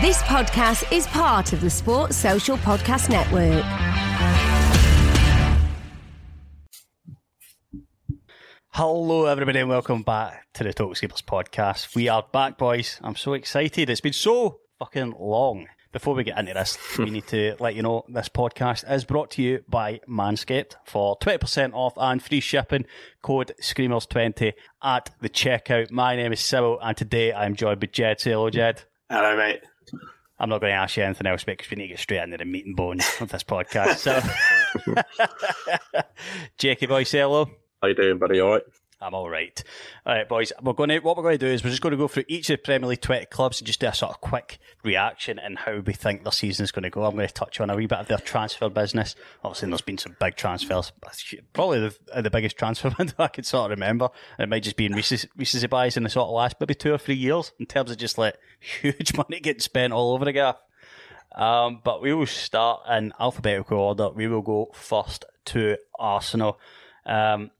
[0.00, 3.62] This podcast is part of the Sports Social Podcast Network.
[8.70, 11.94] Hello, everybody, and welcome back to the Talkscapers podcast.
[11.94, 12.98] We are back, boys.
[13.02, 13.90] I'm so excited.
[13.90, 15.66] It's been so fucking long.
[15.92, 19.30] Before we get into this, we need to let you know this podcast is brought
[19.32, 22.86] to you by Manscaped for 20% off and free shipping.
[23.20, 25.90] Code Screamers20 at the checkout.
[25.90, 28.20] My name is Sybil, and today I'm joined by Jed.
[28.20, 28.84] Say hello, Jed.
[29.10, 29.60] Hello, mate.
[30.42, 32.36] I'm not going to ask you anything else because we need to get straight into
[32.36, 33.98] the meat and bones of this podcast.
[33.98, 34.20] So,
[36.58, 37.48] Jakey boy, say hello.
[37.80, 38.40] How you doing, buddy?
[38.40, 38.62] All right.
[39.02, 39.62] I'm all right.
[40.06, 40.52] All right, boys.
[40.62, 42.24] We're going to what we're going to do is we're just going to go through
[42.28, 45.38] each of the Premier League 20 clubs and just do a sort of quick reaction
[45.38, 47.04] and how we think their season is going to go.
[47.04, 49.16] I'm going to touch on a wee bit of their transfer business.
[49.42, 50.92] Obviously, there's been some big transfers.
[51.52, 54.10] Probably the, the biggest transfer window I can sort of remember.
[54.38, 55.26] It might just be in recent
[55.68, 58.18] buys in the sort of last maybe two or three years in terms of just
[58.18, 60.54] like huge money getting spent all over again.
[61.34, 64.10] Um, but we will start in alphabetical order.
[64.10, 66.58] We will go first to Arsenal.
[67.06, 67.50] Um,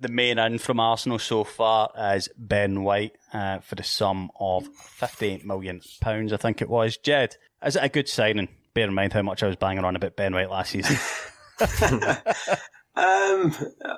[0.00, 4.68] the main in from Arsenal so far is Ben White uh, for the sum of
[5.00, 6.96] £58 million, I think it was.
[6.96, 8.48] Jed, is it a good signing?
[8.74, 10.96] Bear in mind how much I was banging on about Ben White last season.
[12.94, 13.54] um,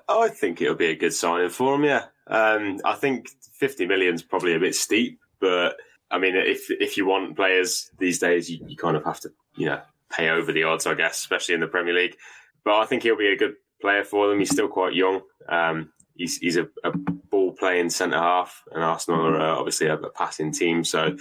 [0.09, 2.06] I think it'll be a good signing for him, yeah.
[2.27, 3.28] Um, I think
[3.59, 5.77] 50 million is probably a bit steep, but
[6.10, 9.31] I mean, if if you want players these days, you, you kind of have to,
[9.56, 12.16] you know, pay over the odds, I guess, especially in the Premier League.
[12.65, 14.38] But I think he'll be a good player for them.
[14.38, 15.20] He's still quite young.
[15.48, 16.92] Um, he's he's a, a
[17.30, 21.16] ball playing centre half, and Arsenal are uh, obviously a, a, passing team, so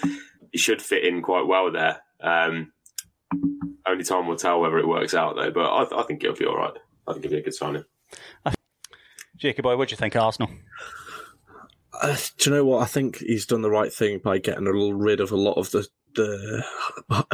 [0.51, 2.01] he should fit in quite well there.
[2.21, 2.73] Um,
[3.87, 6.45] only time will tell whether it works out though, but I, I think it'll be
[6.45, 6.73] all right.
[7.07, 7.85] I think it'll be a good signing.
[9.37, 10.51] Jacob, boy, what do you think of Arsenal?
[12.01, 12.83] Uh, do you know what?
[12.83, 15.53] I think he's done the right thing by getting a little rid of a lot
[15.53, 16.65] of the the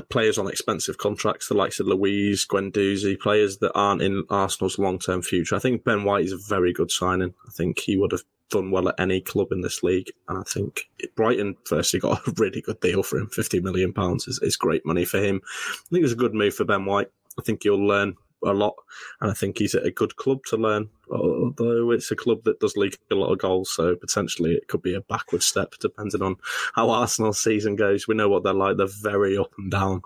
[0.10, 5.00] players on expensive contracts, the likes of Luiz, Guendouzi, players that aren't in Arsenal's long
[5.00, 5.56] term future.
[5.56, 7.34] I think Ben White is a very good signing.
[7.48, 10.12] I think he would have done well at any club in this league.
[10.28, 13.28] And I think Brighton firstly got a really good deal for him.
[13.28, 13.94] £50 million
[14.28, 15.42] is, is great money for him.
[15.46, 17.08] I think it's a good move for Ben White.
[17.38, 18.16] I think he'll learn
[18.46, 18.76] a lot,
[19.22, 20.90] and I think he's at a good club to learn.
[21.12, 24.82] Although it's a club that does leak a lot of goals, so potentially it could
[24.82, 26.38] be a backward step depending on
[26.74, 28.08] how Arsenal's season goes.
[28.08, 30.02] We know what they're like; they're very up and down.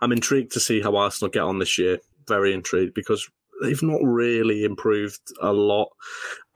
[0.00, 1.98] I'm intrigued to see how Arsenal get on this year.
[2.28, 3.28] Very intrigued because
[3.62, 5.88] they've not really improved a lot,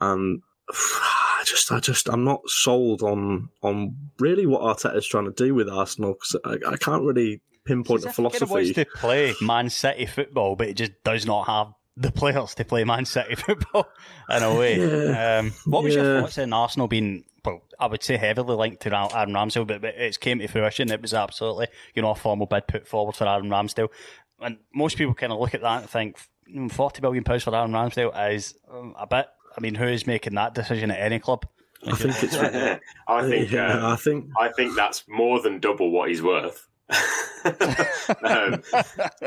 [0.01, 5.31] and I just, I just, I'm not sold on on really what Arteta's trying to
[5.33, 8.45] do with Arsenal because I, I can't really pinpoint a philosophy.
[8.47, 12.65] wants to play Man City football, but it just does not have the players to
[12.65, 13.89] play Man City football
[14.31, 14.79] in a way.
[14.81, 15.39] Yeah.
[15.39, 16.03] Um, what was yeah.
[16.03, 19.81] your thoughts on Arsenal being, well, I would say heavily linked to Aaron Ramsdale, but,
[19.81, 20.91] but it came to fruition.
[20.91, 23.89] It was absolutely, you know, a formal bid put forward for Aaron Ramsdale.
[24.41, 26.19] And most people kind of look at that and think,
[26.51, 29.27] hmm, £40 million for Aaron Ramsdale is um, a bit.
[29.57, 31.47] I mean, who is making that decision at any club?
[31.87, 32.37] I think it's.
[33.09, 33.51] I think.
[33.51, 34.27] Yeah, uh, I think.
[34.39, 36.67] I think that's more than double what he's worth.
[38.25, 38.63] um,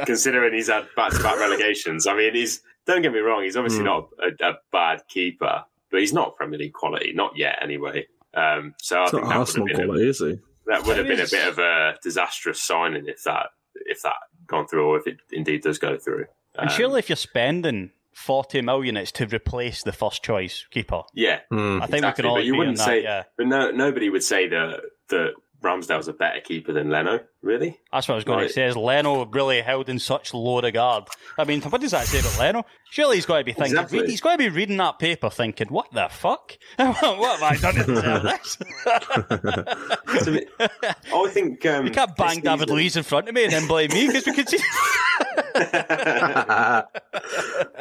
[0.05, 3.85] considering he's had back-to-back relegations, I mean, he's don't get me wrong, he's obviously Hmm.
[3.85, 8.07] not a, a bad keeper, but he's not Premier League quality, not yet anyway.
[8.33, 10.39] Um, so I It's think not that would, Arsenal have been a, quality, is he?
[10.67, 13.47] that would have been a bit of a disastrous signing if that
[13.85, 14.15] if that
[14.47, 16.25] gone through, or if it indeed does go through.
[16.55, 21.01] And Um, surely, if you're spending forty million, it's to replace the first choice keeper.
[21.13, 21.81] yeah, Hmm.
[21.81, 22.07] I think exactly.
[22.07, 23.07] we can all but you agree wouldn't on say, that.
[23.07, 24.79] Yeah, but no, nobody would say that
[25.09, 25.33] that
[25.63, 27.79] Ramsdale's a better keeper than Leno, really.
[27.91, 28.47] that's what I was going Right.
[28.47, 28.65] to say.
[28.65, 31.05] Is Leno really held in such low regard?
[31.37, 32.65] I mean, what does that say about Leno?
[32.91, 33.73] Surely he's got to be thinking.
[33.77, 34.07] Exactly.
[34.07, 36.57] he's got to be reading that paper, thinking, "What the fuck?
[36.77, 38.57] what have I done to deserve this?"
[40.23, 40.37] So,
[41.15, 43.67] I think um, you can't bang David season- Luiz in front of me and then
[43.67, 44.57] blame me because we could see.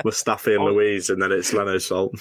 [0.04, 2.12] Mustafi and Luiz, and then it's Leno's fault.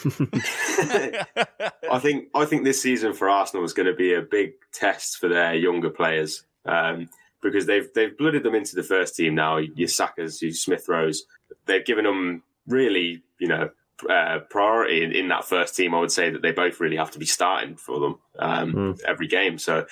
[1.91, 5.17] I think I think this season for Arsenal is going to be a big test
[5.17, 7.09] for their younger players um,
[7.41, 9.57] because they've they've blooded them into the first team now.
[9.57, 11.11] Your Sakas, your Smith Rowe,
[11.65, 13.69] they've given them really you know
[14.09, 15.93] uh, priority in, in that first team.
[15.93, 19.27] I would say that they both really have to be starting for them um, every
[19.27, 19.57] game.
[19.57, 19.85] So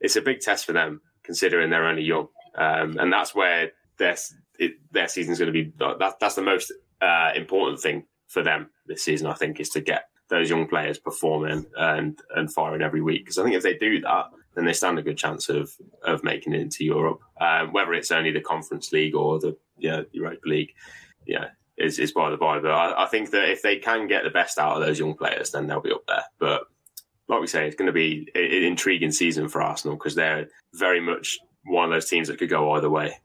[0.00, 4.16] it's a big test for them considering they're only young, um, and that's where their
[4.58, 5.72] it, their season's going to be.
[5.78, 9.26] That, that's the most uh, important thing for them this season.
[9.26, 13.24] I think is to get those young players performing and and firing every week.
[13.24, 14.26] Because I think if they do that,
[14.60, 15.72] then they stand a good chance of
[16.04, 17.20] of making it into Europe.
[17.40, 20.74] Um, whether it's only the Conference League or the yeah Europa League,
[21.26, 21.48] yeah.
[21.78, 24.28] Is, is by the by, but I, I think that if they can get the
[24.28, 26.24] best out of those young players, then they'll be up there.
[26.38, 26.64] But
[27.26, 31.00] like we say, it's going to be an intriguing season for Arsenal because they're very
[31.00, 33.16] much one of those teams that could go either way.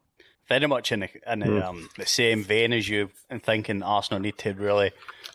[0.47, 4.21] very much in the, in the, um, the same vein as you and thinking Arsenal
[4.21, 4.91] need to really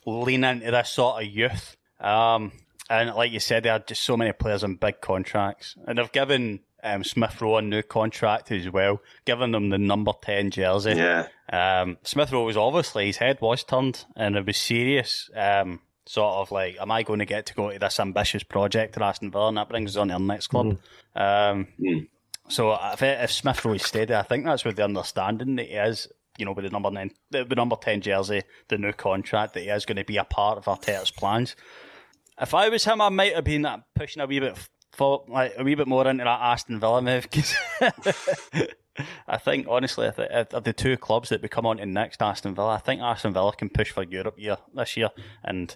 [0.06, 1.76] lean into this sort of youth.
[2.00, 2.52] Um,
[2.90, 6.12] and like you said, they had just so many players on big contracts, and they've
[6.12, 10.92] given um, Smith Rowe a new contract as well, giving them the number ten jersey.
[10.96, 15.30] Yeah, Um, Smith Rowe was obviously his head was turned, and it was serious.
[15.34, 18.96] Um, sort of like, am I going to get to go to this ambitious project
[18.96, 19.48] at Aston Villa?
[19.48, 20.78] And that brings us on to our next club.
[21.14, 21.68] Um,
[22.48, 25.74] So if, if Smith Rowe stayed there, I think that's with the understanding that he
[25.74, 29.54] is, you know, with the number nine, the, the number ten jersey, the new contract
[29.54, 31.54] that he is going to be a part of Arteta's plans.
[32.40, 34.56] If I was him, I might have been uh, pushing a wee bit
[34.92, 37.28] for like a wee bit more into that Aston Villa move
[39.28, 42.74] I think honestly, of the two clubs that we come on to next, Aston Villa,
[42.74, 45.10] I think Aston Villa can push for Europe year this year,
[45.44, 45.74] and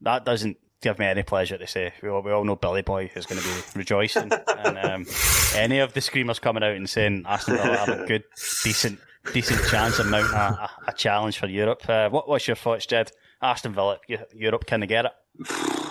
[0.00, 1.92] that doesn't give me any pleasure to say.
[2.02, 5.06] We all, we all know Billy Boy is going to be rejoicing, and um,
[5.54, 8.24] any of the screamers coming out and saying Aston Villa have a good,
[8.64, 9.00] decent,
[9.32, 11.86] decent chance of mounting a, a, a challenge for Europe.
[11.88, 13.12] Uh, what what's your thoughts, Jed?
[13.42, 13.98] Aston Villa,
[14.34, 15.12] Europe, can they get it?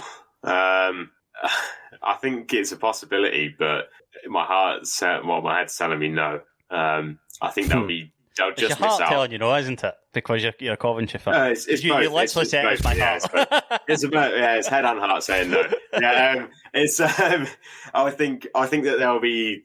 [0.43, 1.11] Um,
[2.03, 3.89] I think it's a possibility, but
[4.27, 6.41] my heart, well, my head's telling me no.
[6.69, 9.09] Um, I think that'll be, they'll It's your just miss heart out.
[9.09, 9.93] telling you no, isn't it?
[10.13, 11.33] Because you're, you're a Coventry fan.
[11.33, 12.03] Uh, it's, it's you, both.
[12.03, 13.23] you literally it's, it's it's my yeah, heart.
[13.23, 13.79] It's, both.
[13.87, 15.63] It's about yeah, it's head and heart saying no.
[15.99, 16.99] Yeah, um, it's.
[16.99, 17.47] Um,
[17.93, 19.63] I think I think that they'll be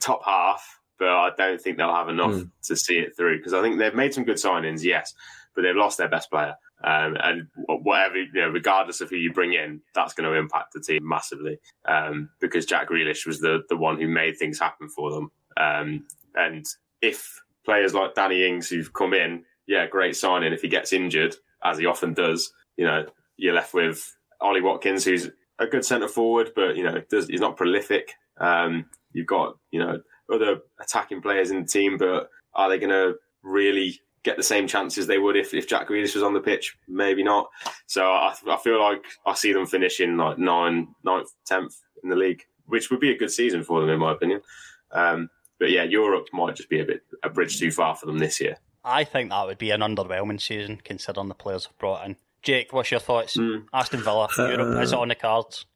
[0.00, 3.62] top half, but I don't think they'll have enough to see it through because I
[3.62, 5.14] think they've made some good signings, yes,
[5.54, 6.54] but they've lost their best player.
[6.84, 10.74] Um, and whatever, you know, regardless of who you bring in, that's going to impact
[10.74, 11.58] the team massively.
[11.86, 15.30] Um, because Jack Grealish was the the one who made things happen for them.
[15.56, 16.66] Um, and
[17.00, 20.52] if players like Danny Ings who've come in, yeah, great signing.
[20.52, 21.34] If he gets injured,
[21.64, 23.06] as he often does, you know,
[23.36, 27.40] you're left with Ollie Watkins, who's a good centre forward, but you know, does, he's
[27.40, 28.12] not prolific.
[28.38, 30.00] Um, you've got you know
[30.32, 34.66] other attacking players in the team, but are they going to really get the same
[34.66, 36.76] chances they would if, if Jack Grealish was on the pitch?
[36.88, 37.48] Maybe not.
[37.86, 42.16] So I, I feel like I see them finishing like nine, ninth, tenth in the
[42.16, 44.42] league, which would be a good season for them, in my opinion.
[44.90, 45.30] Um,
[45.60, 48.40] but yeah, Europe might just be a bit a bridge too far for them this
[48.40, 48.58] year.
[48.84, 52.16] I think that would be an underwhelming season considering the players have brought in.
[52.42, 53.38] Jake, what's your thoughts?
[53.72, 55.66] Aston Villa, Europe, is it on the cards?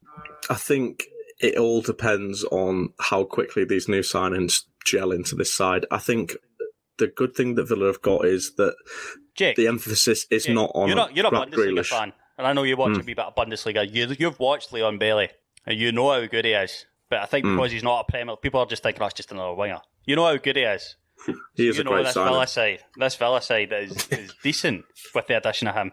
[0.49, 1.05] I think
[1.39, 5.85] it all depends on how quickly these new signings gel into this side.
[5.91, 6.35] I think
[7.01, 8.75] the good thing that Villa have got is that
[9.35, 11.87] Jake, the emphasis is Jake, not on you're not you're a Bundesliga Grealish.
[11.89, 13.05] fan, and I know you watch Mm.
[13.05, 13.83] bit of Bundesliga.
[13.93, 15.29] You you've watched Leon Bailey,
[15.65, 16.85] and you know how good he is.
[17.09, 17.55] But I think Mm.
[17.57, 20.15] because he's not a Premier, people are just thinking, "Oh, it's just another winger." You
[20.15, 20.95] know how good he is.
[21.55, 22.33] He is you a know great this signing.
[22.33, 22.79] Villa side.
[22.97, 25.91] This Villa side is, is decent with the addition of him.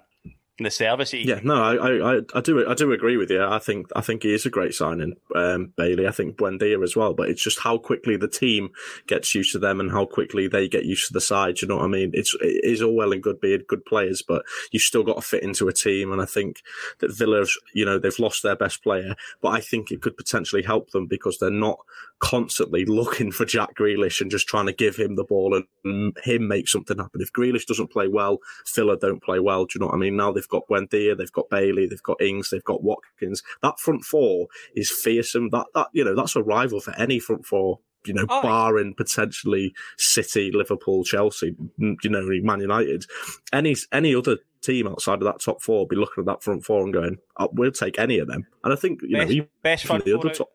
[0.64, 1.10] The service.
[1.10, 3.44] He, Yeah, no, I, I, I do, I do agree with you.
[3.44, 6.06] I think, I think he is a great signing, um, Bailey.
[6.06, 7.14] I think Buendia as well.
[7.14, 8.70] But it's just how quickly the team
[9.06, 11.60] gets used to them and how quickly they get used to the side.
[11.60, 12.10] You know what I mean?
[12.14, 15.22] It's, it is all well and good being good players, but you've still got to
[15.22, 16.12] fit into a team.
[16.12, 16.62] And I think
[17.00, 20.62] that Villa, you know, they've lost their best player, but I think it could potentially
[20.62, 21.78] help them because they're not
[22.18, 26.48] constantly looking for Jack Grealish and just trying to give him the ball and him
[26.48, 27.20] make something happen.
[27.20, 28.38] If Grealish doesn't play well,
[28.74, 29.64] Villa don't play well.
[29.64, 30.16] Do you know what I mean?
[30.16, 33.42] Now they've got Buendia, they've got Bailey, they've got Ings, they've got Watkins.
[33.62, 35.50] That front four is fearsome.
[35.50, 37.80] That that you know that's a rival for any front four.
[38.04, 43.06] You know, Oh, barring potentially City, Liverpool, Chelsea, you know, Man United,
[43.52, 46.84] any any other team outside of that top four be looking at that front four
[46.84, 49.84] and going, oh, "We'll take any of them." And I think you best, know, best
[49.86, 50.48] front the other out- top,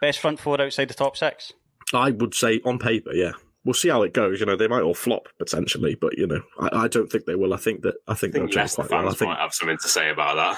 [0.00, 1.52] best front four outside the top six.
[1.94, 3.32] I would say on paper, yeah.
[3.68, 4.40] We'll see how it goes.
[4.40, 7.34] You know, they might all flop potentially, but you know, I, I don't think they
[7.34, 7.52] will.
[7.52, 9.10] I think that I think, I think they'll Leicester do quite well.
[9.10, 10.56] I think might have something to say about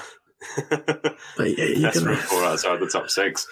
[0.69, 1.17] that.
[1.37, 3.45] But yeah, Leicester gonna- four outside the top six.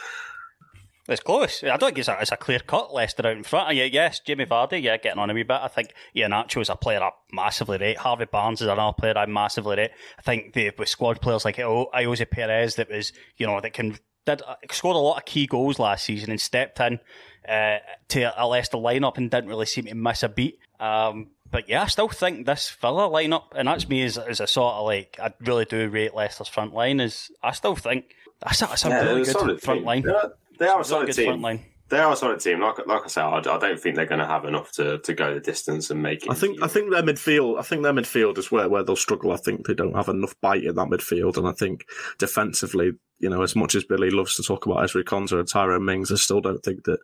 [1.09, 1.61] It's close.
[1.61, 3.75] I don't think it's a, it's a clear cut Leicester out in front.
[3.75, 5.59] Yeah, yes, Jimmy Vardy, yeah, getting on a wee bit.
[5.61, 7.97] I think Iheanacho is a player I massively rate.
[7.97, 9.91] Harvey Barnes is another player I massively rate.
[10.17, 13.97] I think they, with squad players like Ayoze Perez that was, you know, that can
[14.29, 17.00] did uh, scored a lot of key goals last season and stepped in
[17.48, 17.77] uh,
[18.09, 20.59] to a Leicester lineup and didn't really seem to miss a beat.
[20.79, 24.48] Um, but yeah, I still think this Villa lineup, and that's me as, as a
[24.48, 27.00] sort of like, I really do rate Leicester's front line.
[27.00, 29.86] Is I still think that's a, that's a Yeah, really good front team.
[29.86, 30.03] line.
[30.03, 31.25] They are, they are a solid good team.
[31.25, 31.65] front line.
[31.89, 32.62] They are a solid team.
[32.62, 35.13] Like like I said, I, I don't think they're going to have enough to, to
[35.13, 36.31] go the distance and make it.
[36.31, 37.60] I think I think their midfield.
[37.60, 39.31] I think their midfield is where where they'll struggle.
[39.31, 41.86] I think they don't have enough bite in that midfield, and I think
[42.19, 45.86] defensively, you know, as much as Billy loves to talk about Ezri Konsa and Tyrone
[45.86, 47.00] Mings, I still don't think that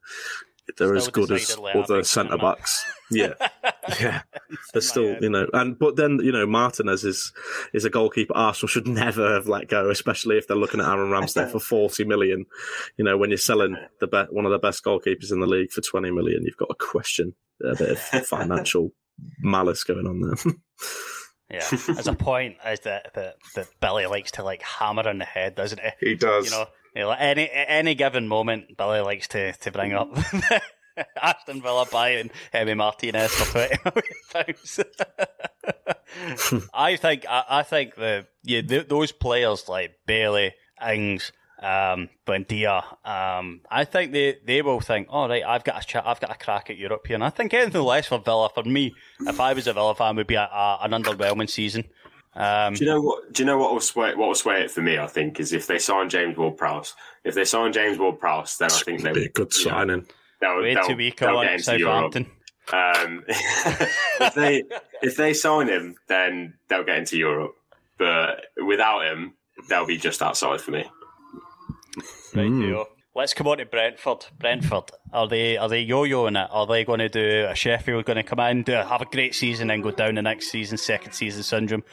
[0.78, 2.86] they're as good as decidedly happy other centre backs.
[3.12, 3.34] Yeah,
[4.00, 4.22] yeah,
[4.74, 5.24] they're still head.
[5.24, 7.32] you know, and but then you know, Martinez is
[7.74, 11.12] is a goalkeeper Arsenal should never have let go, especially if they're looking at Aaron
[11.12, 12.46] Ramsdale for forty million.
[12.98, 15.72] You know, when you're selling the be- one of the best goalkeepers in the league
[15.72, 18.92] for twenty million, you've got a question a bit of financial
[19.40, 20.54] malice going on there.
[21.50, 25.26] Yeah, there's a point is that, that that Billy likes to like hammer on the
[25.26, 26.10] head, doesn't he?
[26.10, 26.46] He does.
[26.46, 26.66] You know,
[27.02, 30.10] know, any any given moment, Billy likes to, to bring up
[31.22, 34.80] Aston Villa buying Emi Martinez for twenty million pounds.
[36.74, 40.54] I think I, I think the yeah th- those players like Bailey,
[40.86, 45.86] Ings, um, Buendia, um, I think they, they will think, all right, I've got a
[45.86, 48.50] ch- I've got a crack at Europe here, and I think anything less for Villa
[48.54, 51.86] for me, if I was a Villa fan, would be a, a, an underwhelming season.
[52.36, 53.34] Um, Do you know what?
[53.34, 54.98] Do you know what will sway what will sway it for me?
[54.98, 56.94] I think is if they sign James Ward-Prowse.
[57.24, 59.72] If they sign James Ward-Prowse, then I think they would be a good you know,
[59.72, 60.08] signing.
[60.42, 62.14] They'll, way they'll, too weak they'll on get into Europe.
[62.14, 62.32] Southampton.
[62.74, 64.64] Um, if they
[65.02, 67.56] if they sign him, then they'll get into Europe.
[67.98, 69.36] But without him,
[69.70, 70.86] they'll be just outside for me.
[72.34, 72.50] Right.
[72.50, 72.88] Theo.
[73.16, 74.26] Let's come on to Brentford.
[74.38, 76.50] Brentford, are they are they yo-yoing it?
[76.52, 79.34] Are they going to do a Sheffield going to come in, do have a great
[79.34, 81.86] season, and go down the next season, second season syndrome?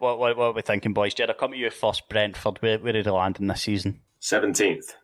[0.00, 1.12] What what, what are we thinking, boys?
[1.12, 2.08] Jed, I'll come to you first.
[2.08, 4.00] Brentford, where where are they landing this season?
[4.18, 4.96] Seventeenth.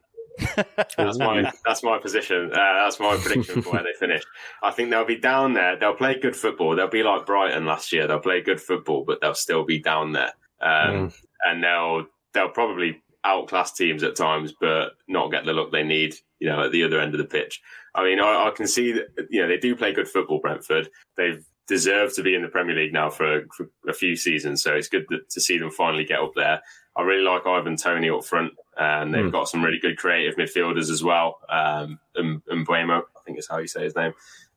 [0.97, 2.51] That's my that's my position.
[2.51, 4.23] Uh, that's my prediction for where they finish.
[4.63, 5.79] I think they'll be down there.
[5.79, 6.75] They'll play good football.
[6.75, 8.07] They'll be like Brighton last year.
[8.07, 10.33] They'll play good football, but they'll still be down there.
[10.63, 11.13] Um,
[11.45, 16.15] And they'll they'll probably outclass teams at times, but not get the look they need.
[16.39, 17.61] You know, at the other end of the pitch.
[17.95, 20.41] I mean, I, I can see that you know they do play good football.
[20.41, 20.89] Brentford.
[21.19, 24.75] They've deserved to be in the Premier League now for, for a few seasons, so
[24.75, 26.63] it's good that, to see them finally get up there.
[26.97, 30.91] I really like Ivan Toney up front, and they've got some really good creative midfielders
[30.91, 31.39] as well.
[31.49, 34.15] Um, and, and Buemo, I think is how you say his name.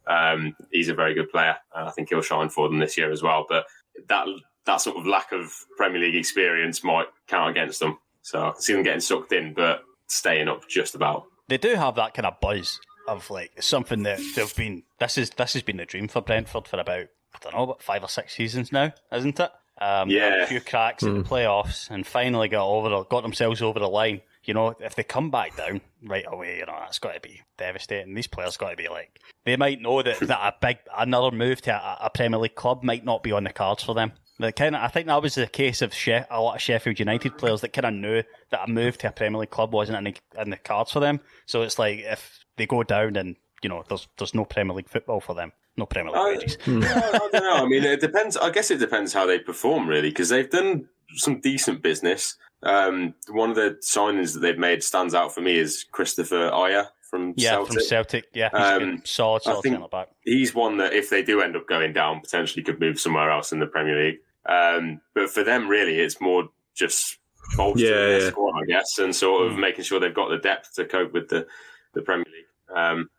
[0.07, 3.11] Um, he's a very good player, and I think he'll shine for them this year
[3.11, 3.45] as well.
[3.47, 3.65] But
[4.07, 4.25] that
[4.65, 7.97] that sort of lack of Premier League experience might count against them.
[8.21, 11.23] So I can see them getting sucked in, but staying up just about.
[11.47, 14.83] They do have that kind of buzz of like something that they've been.
[14.99, 17.81] This is this has been a dream for Brentford for about I don't know, about
[17.83, 19.51] five or six seasons now, isn't it?
[19.81, 20.43] Um, Yeah.
[20.43, 24.21] a few cracks in the playoffs and finally got over, got themselves over the line.
[24.43, 27.41] You know, if they come back down right away, you know that's got to be
[27.57, 28.13] devastating.
[28.13, 31.61] These players got to be like they might know that, that a big another move
[31.63, 34.11] to a, a Premier League club might not be on the cards for them.
[34.39, 36.97] The kind of, I think that was the case of She- a lot of Sheffield
[36.99, 39.97] United players that kind of knew that a move to a Premier League club wasn't
[39.97, 41.19] in the, in the cards for them.
[41.45, 44.87] So it's like if they go down and you know there's there's no Premier League
[44.89, 46.57] football for them, no Premier League I, wages.
[46.67, 47.55] I don't know.
[47.55, 48.37] I mean, it depends.
[48.37, 52.35] I guess it depends how they perform, really, because they've done some decent business.
[52.61, 56.87] Um, one of the signings that they've made stands out for me is Kristoffer Ajer
[57.09, 57.73] from Yeah, Celtic.
[57.73, 58.25] from Celtic.
[58.33, 60.09] Yeah, he's a Um, good, solid, I solid think- centre back.
[60.25, 63.51] He's one that, if they do end up going down, potentially could move somewhere else
[63.51, 64.19] in the Premier League.
[64.45, 67.17] Um, but for them, really, it's more just
[67.55, 68.29] bolstering Yeah, their yeah.
[68.29, 71.29] squad, I guess, and sort of making sure they've got the depth to cope with
[71.29, 71.47] the,
[71.93, 72.45] the Premier League.
[72.75, 73.09] Um,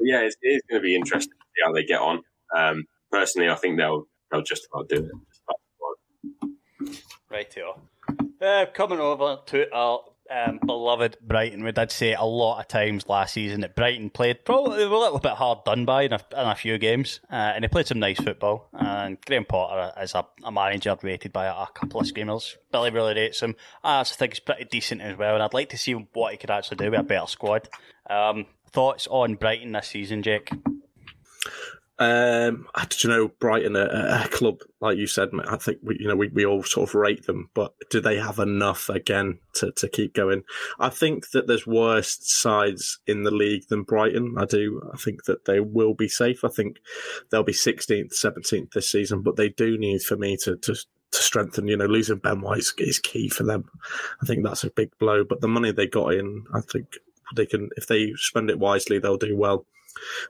[0.00, 2.22] yeah, it's, it is going to be interesting to see how they get on.
[2.56, 5.12] Um, personally, I think they'll they'll just about do it.
[7.30, 7.72] Right here.
[8.40, 13.08] Uh, coming over to our um, beloved Brighton, we did say a lot of times
[13.08, 16.46] last season that Brighton played probably a little bit hard done by in a, in
[16.46, 18.68] a few games, uh, and they played some nice football.
[18.72, 22.56] And Graham Potter is a, a manager rated by a, a couple of screamers.
[22.70, 23.56] Billy really rates him.
[23.82, 26.38] I also think he's pretty decent as well, and I'd like to see what he
[26.38, 27.68] could actually do with a better squad.
[28.08, 30.50] Um, thoughts on Brighton this season, Jake?
[32.00, 35.96] Um, I do you know Brighton, a, a club like you said, I think we,
[35.98, 39.40] you know, we, we all sort of rate them, but do they have enough again
[39.54, 40.44] to, to keep going?
[40.78, 44.36] I think that there's worse sides in the league than Brighton.
[44.38, 44.80] I do.
[44.94, 46.44] I think that they will be safe.
[46.44, 46.76] I think
[47.30, 51.22] they'll be 16th, 17th this season, but they do need for me to, to, to
[51.22, 53.64] strengthen, you know, losing Ben White is, is key for them.
[54.22, 56.98] I think that's a big blow, but the money they got in, I think
[57.36, 59.66] they can, if they spend it wisely, they'll do well.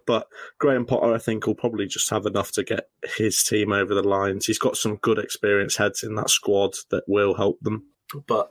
[0.06, 0.28] But
[0.58, 4.02] Graham Potter, I think, will probably just have enough to get his team over the
[4.02, 4.46] lines.
[4.46, 7.84] He's got some good experienced heads in that squad that will help them.
[8.26, 8.50] But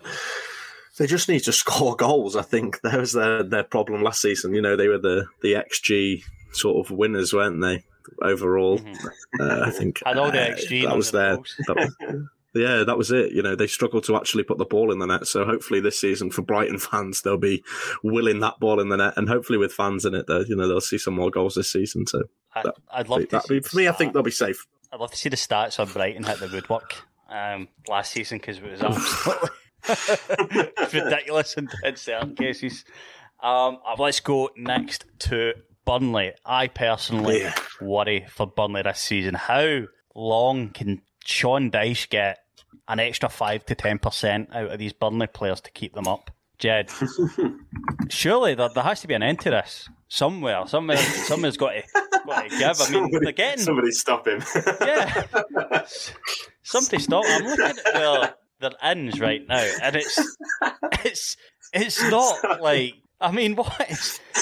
[1.00, 2.36] they just need to score goals.
[2.36, 4.54] I think that was their, their problem last season.
[4.54, 7.84] You know, they were the, the XG sort of winners, weren't they?
[8.22, 8.80] Overall,
[9.40, 11.76] uh, I think I know the uh, XG that was number their.
[11.76, 12.28] that was-
[12.58, 13.32] yeah, that was it.
[13.32, 15.28] You know, they struggled to actually put the ball in the net.
[15.28, 17.64] So hopefully this season for Brighton fans, they'll be
[18.04, 20.68] willing that ball in the net, and hopefully with fans in it, they you know
[20.68, 22.06] they'll see some more goals this season.
[22.08, 22.24] So
[22.56, 24.66] I, that- I'd love to that, see for me, I think they'll be safe.
[24.92, 26.96] I'd love to see the stats on Brighton hit the woodwork
[27.30, 28.82] um, last season because it was
[29.88, 32.86] absolutely ridiculous in, in certain cases.
[33.42, 35.54] Um, uh, let's go next to
[35.86, 36.34] Burnley.
[36.46, 37.54] I personally Yeah.
[37.82, 39.36] worry for Burnley this season.
[39.36, 39.84] How
[40.16, 42.40] long can Sean Dyche get
[42.88, 46.32] an extra five to ten percent out of these Burnley players to keep them up?
[46.60, 46.90] Jed,
[48.10, 50.64] surely there, there has to be an end to this somewhere.
[50.66, 51.84] Somewhere, somewhere's got to,
[52.26, 52.62] got to give.
[52.62, 54.42] I mean, somebody, they're getting somebody stop him.
[54.82, 55.86] yeah.
[56.64, 57.26] Somebody stop.
[57.28, 60.38] I'm looking at their their ins right now, and it's
[61.06, 61.38] it's
[61.74, 64.20] it's not like I mean, what is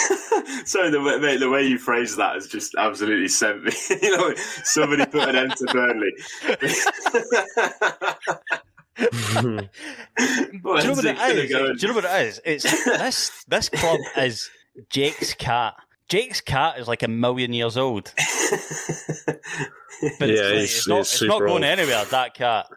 [0.65, 3.71] so the way, mate, the way you phrase that has just absolutely sent me.
[4.01, 6.11] you know, somebody put an end to Burnley.
[8.97, 11.51] do you know what it it gonna is?
[11.51, 11.73] go?
[11.73, 12.41] Do you know what it is?
[12.45, 14.49] It's this this club is
[14.89, 15.75] Jake's cat.
[16.07, 18.13] Jake's cat is like a million years old.
[18.15, 21.63] But it's, Yeah, like, he's- it's not, it's not going old.
[21.63, 22.67] anywhere, that cat.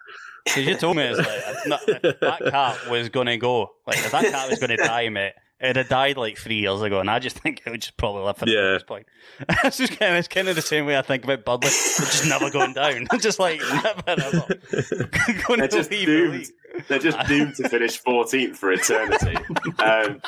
[0.45, 1.87] Because you told me it's like, not-
[2.21, 5.35] that cat was going to go, like, if that cat was going to die, mate,
[5.61, 8.23] it'd have died like three years ago, and I just think it would just probably
[8.25, 8.73] live for Yeah.
[8.73, 9.07] this point.
[9.65, 11.71] it's just kind of, it's kind of the same way I think about Budley.
[11.99, 13.07] They're just never going down.
[13.21, 14.47] just like, never, ever.
[15.47, 16.47] going They're to just doomed.
[16.89, 19.37] They're just doomed to finish 14th for eternity.
[19.79, 20.21] Um,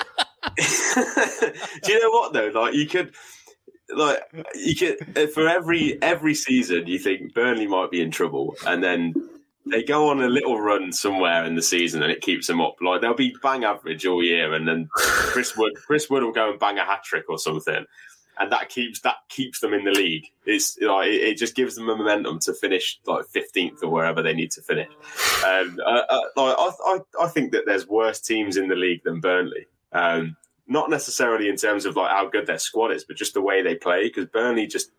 [0.56, 2.50] do you know what though?
[2.54, 3.14] Like you could,
[3.94, 4.20] like
[4.54, 9.14] you could for every every season you think Burnley might be in trouble, and then
[9.66, 12.76] they go on a little run somewhere in the season and it keeps them up.
[12.80, 16.50] Like they'll be bang average all year, and then Chris Wood Chris Wood will go
[16.50, 17.84] and bang a hat trick or something.
[18.38, 20.24] And that keeps that keeps them in the league.
[20.46, 24.22] It's like it, it just gives them a momentum to finish like fifteenth or wherever
[24.22, 24.88] they need to finish.
[25.46, 29.02] Um, uh, uh, like, I, I, I think that there's worse teams in the league
[29.04, 29.66] than Burnley.
[29.92, 33.42] Um, not necessarily in terms of like how good their squad is, but just the
[33.42, 34.04] way they play.
[34.04, 34.90] Because Burnley just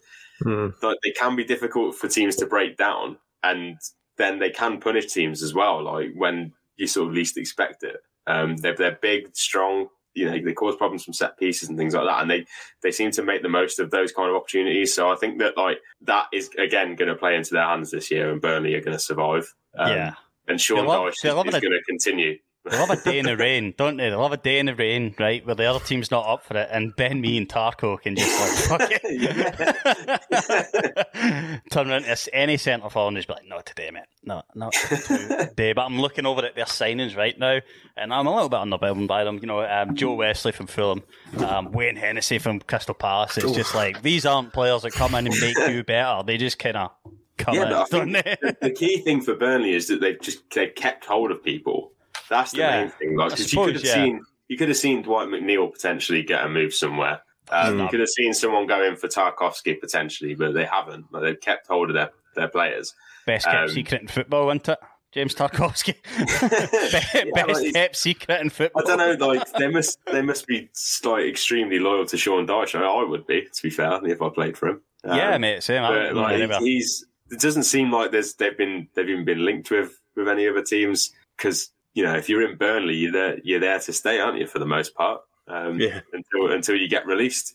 [0.44, 0.70] Hmm.
[0.82, 3.78] like they can be difficult for teams to break down, and
[4.22, 5.84] then they can punish teams as well.
[5.84, 7.98] Like when you sort of least expect it.
[8.28, 9.88] Um, they're they're big, strong.
[10.14, 12.46] You know, they cause problems from set pieces and things like that, and they
[12.84, 14.94] they seem to make the most of those kind of opportunities.
[14.94, 18.12] So I think that like that is again going to play into their hands this
[18.12, 19.54] year, and Burnley are going to survive.
[19.78, 20.14] Um, Yeah.
[20.48, 21.24] and Sean Dyche is,
[21.56, 22.38] is going to continue.
[22.64, 24.10] They love a day in the rain, don't they?
[24.10, 25.44] They love a day in the rain, right?
[25.44, 28.70] Where the other team's not up for it, and Ben Mee, and Tarko can just
[28.70, 31.62] like fuck it.
[31.72, 34.04] Turn around to any centre forward and just be like, "Not today, mate.
[34.24, 37.60] No, not today." But I'm looking over at their signings right now,
[37.98, 39.40] and I'm a little bit underwhelmed by them.
[39.42, 41.02] You know, um, Joe Wesley from Fulham,
[41.38, 43.38] um, Wayne Hennessey from Crystal Palace.
[43.40, 46.22] It's just like these aren't players that come in and make you better.
[46.24, 46.92] They just kind of
[47.40, 50.22] come Yeah, in, but I think the, the key thing for Burnley is that they've
[50.22, 51.94] just they've kept hold of people.
[52.32, 53.16] That's the Yeah, main thing.
[53.18, 53.94] Like, I 'cause you could have yeah.
[53.94, 57.22] seen you could have seen Dwight McNeil potentially get a move somewhere.
[57.52, 61.06] Um, You could have seen someone go in for Tarkowski potentially, but they haven't.
[61.12, 62.94] Like, they've kept hold of their, their players.
[63.26, 64.80] Best kept Um, secret in football, isn't it?
[65.12, 65.96] James Tarkowski.
[67.26, 68.84] Be- Best like- kept secret in football.
[68.84, 69.28] I don't know.
[69.28, 70.70] Like they must they must be
[71.04, 72.80] like extremely loyal to Sean Dyche.
[72.80, 74.82] I, I would be, to be fair, if I played for him.
[75.04, 75.82] Um, yeah, mate, same.
[75.82, 80.00] But, like, he's it doesn't seem like there's they've been they've even been linked with
[80.16, 83.80] with any other teams because you know if you're in Burnley, you're there you're there
[83.80, 84.48] to stay, aren't you?
[84.48, 86.02] For the most part, um, Yeah.
[86.14, 87.54] until until you get released.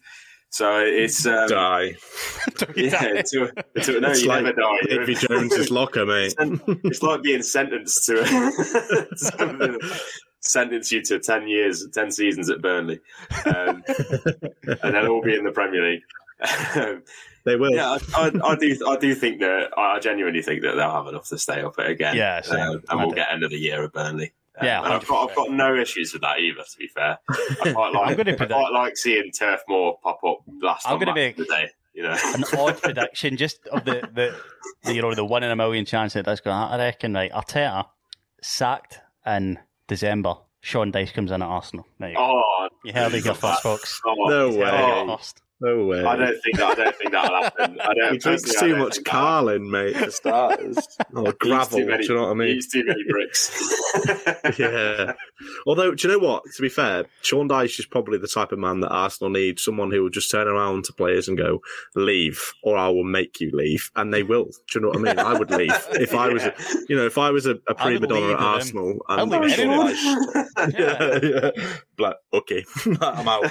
[0.51, 1.97] So it's um, Die.
[2.77, 4.79] yeah, until, until, no, it's you like never die.
[4.89, 6.35] Davy Jones's locker, mate.
[6.39, 8.25] it's like being sentenced to
[9.17, 9.79] something
[10.41, 13.01] sentence you to 10 years 10 seasons at burnley
[13.47, 13.83] um,
[14.65, 16.03] and then all be in the premier league
[16.77, 17.03] Um,
[17.47, 17.73] They will.
[17.73, 21.07] yeah I, I, I do i do think that i genuinely think that they'll have
[21.07, 22.59] enough to stay up it again Yeah, same.
[22.61, 23.15] Um, I and we'll do.
[23.17, 26.23] get another year of burnley Um, Yeah, and I've got, I've got no issues with
[26.23, 26.63] that either.
[26.63, 30.19] To be fair, I quite like, I'm gonna I quite like seeing Turf Moor pop
[30.25, 31.71] up last I'm gonna be make- of day.
[31.95, 34.37] You know, An odd prediction, just of the, the,
[34.85, 36.55] the you know the one in a million chance that that's going.
[36.55, 37.33] to I reckon right.
[37.33, 37.87] Arteta
[38.43, 40.35] sacked in December.
[40.61, 41.87] Sean Dyche comes in at Arsenal.
[41.99, 42.23] There you, go.
[42.45, 44.01] oh, you heard it here first, folks.
[44.05, 45.17] oh, No You heard way.
[45.17, 45.41] first.
[45.59, 46.05] No way.
[46.05, 46.65] I don't think that.
[46.79, 47.81] I don't think that'll happen.
[47.81, 48.13] I don't.
[48.13, 50.77] He drinks too don't much think that- Carlin, mate, for starters.
[51.15, 52.55] or gravel, many- do you know what I mean?
[52.55, 53.51] He's too many bricks.
[54.59, 55.15] yeah.
[55.67, 56.43] Although, do you know what?
[56.57, 59.59] To be fair, Sean Dyche is probably the type of man that Arsenal need.
[59.59, 61.63] Someone who will just turn around to players and go,
[61.95, 63.91] leave, or I will make you leave.
[63.97, 64.45] And they will.
[64.45, 65.19] Do you know what I mean?
[65.19, 65.73] I would leave.
[65.93, 66.55] If I was, a,
[66.89, 68.45] you know, if I was a, a I would prima donna at with him.
[68.47, 68.99] Arsenal.
[69.09, 69.89] I'd And leave Sean.
[69.89, 71.73] Dyche- yeah, yeah.
[71.99, 72.65] Like, okay,
[73.01, 73.45] I'm out.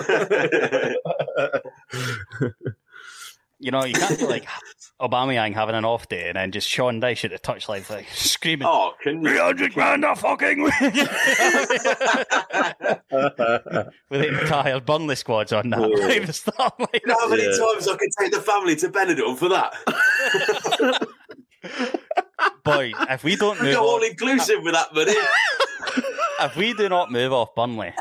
[3.58, 4.46] You know, you can't be like
[5.02, 8.68] Aubameyang having an off day and then just Sean Dyche at the touchline like screaming,
[8.70, 9.30] oh, can you?
[9.30, 10.72] 300 grand a fucking win!
[14.10, 15.86] With the entire Burnley squad's on now.
[15.86, 15.90] Oh.
[16.06, 16.88] Right, the start line.
[16.94, 17.58] You know how many Yeah.
[17.58, 19.74] times I could take the family to Benidorm for that?
[22.64, 25.14] Boy, if we don't move Go all inclusive with that money.
[26.42, 27.94] if we do not move off Burnley,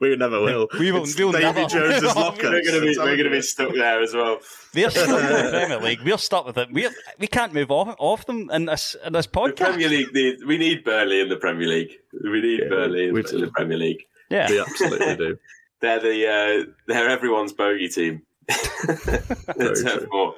[0.00, 0.68] we never will.
[0.78, 2.50] We will- It's we'll Davy never- Jones's locker.
[2.50, 4.38] we're gonna be we're gonna be stuck there as well.
[4.72, 6.00] they're stuck in the Premier League.
[6.02, 6.72] We're stuck with it.
[6.72, 9.56] We're, we can't move off, off them in this in this The podcast.
[9.56, 11.92] Premier League, need, we need Burnley in the Premier League.
[12.22, 14.04] We need Yeah, Burnley in, we in the Premier League.
[14.30, 15.38] Yeah, We absolutely do.
[15.80, 18.22] They're the uh, they're everyone's bogey team.
[18.48, 20.08] Very Turf true.
[20.10, 20.34] Moor.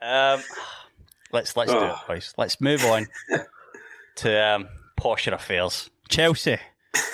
[0.00, 0.40] Um,
[1.32, 2.00] let's let's do it, Oh.
[2.06, 2.32] boys.
[2.38, 3.08] Let's move on
[4.16, 4.68] to um,
[5.00, 5.90] posher affairs.
[6.08, 6.58] Chelsea,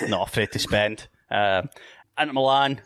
[0.07, 1.07] not afraid to spend.
[1.29, 1.69] Um,
[2.19, 2.81] Inter Milan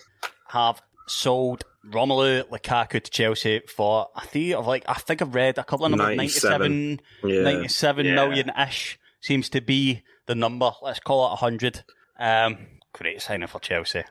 [0.48, 5.58] have sold Romelu Lukaku to Chelsea for I think of like I think I've read
[5.58, 7.00] a couple of numbers 97.
[7.24, 7.42] 97, Yeah.
[7.44, 8.16] 97 Yeah.
[8.16, 10.72] million ish seems to be the number.
[10.82, 11.84] Let's call it hundred.
[12.20, 12.58] Um,
[12.94, 14.04] great signing for Chelsea.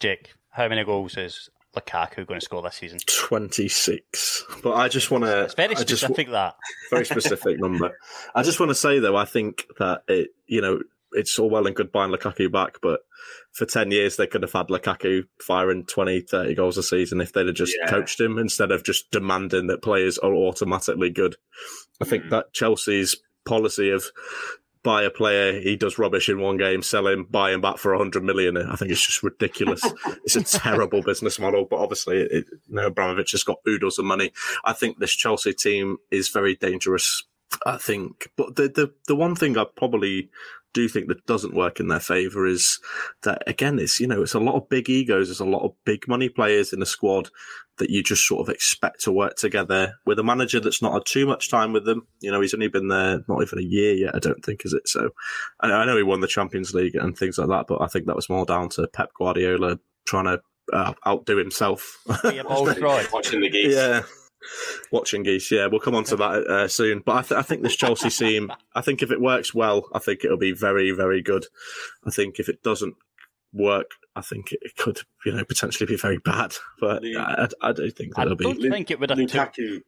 [0.00, 2.98] Jake, how many goals is Lukaku going to score this season?
[3.06, 4.44] 26.
[4.62, 5.42] But I just want to.
[5.44, 6.56] It's very I just, specific that.
[6.90, 7.96] very specific number.
[8.34, 10.80] I just want to say though, I think that it, you know,
[11.14, 13.00] it's all well and good buying Lukaku back, but
[13.52, 17.32] for 10 years they could have had Lukaku firing 20, 30 goals a season if
[17.32, 17.88] they'd have just Yeah.
[17.88, 21.36] coached him instead of just demanding that players are automatically good.
[22.00, 22.30] I think hmm.
[22.30, 24.10] that Chelsea's policy of
[24.84, 27.92] buy a player, he does rubbish in one game, sell him, buy him back for
[27.92, 28.56] 100 million.
[28.56, 29.82] I think it's just ridiculous.
[30.24, 34.04] it's a terrible business model, but obviously, it, you know, Abramovich has got oodles of
[34.04, 34.30] money.
[34.64, 37.24] I think this Chelsea team is very dangerous.
[37.64, 40.28] I think, but the the the one thing I probably
[40.74, 42.78] do think that doesn't work in their favour is
[43.22, 45.28] that again, it's you know, it's a lot of big egos.
[45.28, 47.30] There's a lot of big money players in the squad
[47.78, 51.06] that you just sort of expect to work together with a manager that's not had
[51.06, 52.06] too much time with them.
[52.20, 54.14] You know, he's only been there not even a year yet.
[54.14, 54.86] I don't think is it.
[54.86, 55.10] So,
[55.60, 58.06] I I know he won the Champions League and things like that, but I think
[58.06, 60.40] that was more down to Pep Guardiola trying to
[60.72, 62.02] uh, outdo himself.
[62.22, 63.08] Be a bold fraud.
[63.12, 63.74] Watching the geese.
[63.74, 64.02] Yeah.
[64.90, 67.02] Watching geese, yeah, we'll come on to that uh, soon.
[67.04, 69.98] But I, th- I think this Chelsea team, I think if it works well, I
[69.98, 71.46] think it'll be very, very good.
[72.06, 72.94] I think if it doesn't
[73.52, 76.54] work, I think it could, you know, potentially be very bad.
[76.80, 78.70] But I, I, I do think that I it'll don't be.
[78.70, 79.80] think it would have took Lukaku.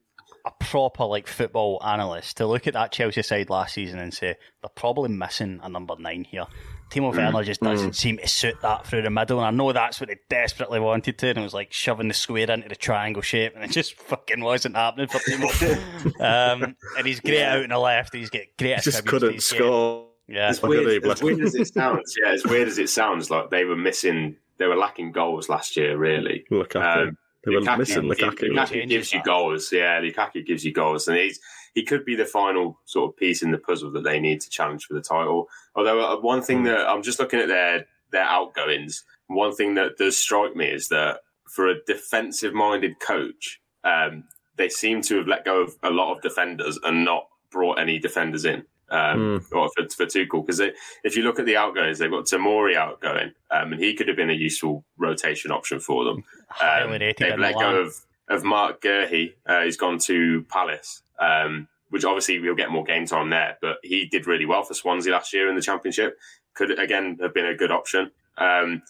[0.47, 4.37] a proper like football analyst to look at that Chelsea side last season and say
[4.63, 6.47] they're probably missing a number nine here.
[6.91, 10.01] Timo Werner just doesn't seem to suit that through the middle, and I know that's
[10.01, 13.23] what they desperately wanted to, and it was like shoving the square into the triangle
[13.23, 16.21] shape, and it just fucking wasn't happening for Timo.
[16.21, 18.15] um, and he's great out in the left.
[18.15, 18.81] He's get great.
[18.83, 19.61] Just couldn't these games.
[19.65, 20.07] score.
[20.29, 23.51] Yeah, As weird, as weird as it sounds, yeah, as weird as it sounds, like
[23.51, 25.97] they were missing, they were lacking goals last year.
[25.97, 27.09] Really, Lukaku.
[27.09, 28.51] Um, they were Lukaku, missing Lukaku.
[28.51, 29.73] Lukaku Changes gives you goals.
[29.73, 31.39] Yeah, Lukaku gives you goals, and he's
[31.77, 34.49] he could be the final sort of piece in the puzzle that they need to
[34.51, 35.47] challenge for the title.
[35.77, 36.69] Although uh, one thing Hmm.
[36.69, 40.89] that I'm just looking at their their outgoings, one thing that does strike me is
[40.89, 41.21] that
[41.55, 44.25] for a defensive minded coach, um,
[44.57, 47.99] they seem to have let go of a lot of defenders and not brought any
[47.99, 48.65] defenders in.
[48.89, 49.57] Um, Hmm.
[49.57, 50.61] or for, for Tuchel, because
[51.03, 54.17] if you look at the outgoings, they've got Tomori outgoing, um, and he could have
[54.17, 56.23] been a useful rotation option for them.
[56.63, 59.35] Um, they've let go of of Marc Guehi.
[59.47, 63.59] Uh, he's gone to Palace, um, which obviously we'll get more game time there.
[63.61, 66.19] But he did really well for Swansea last year in the Championship.
[66.55, 68.11] Could again have been a good option.
[68.39, 68.83] Um,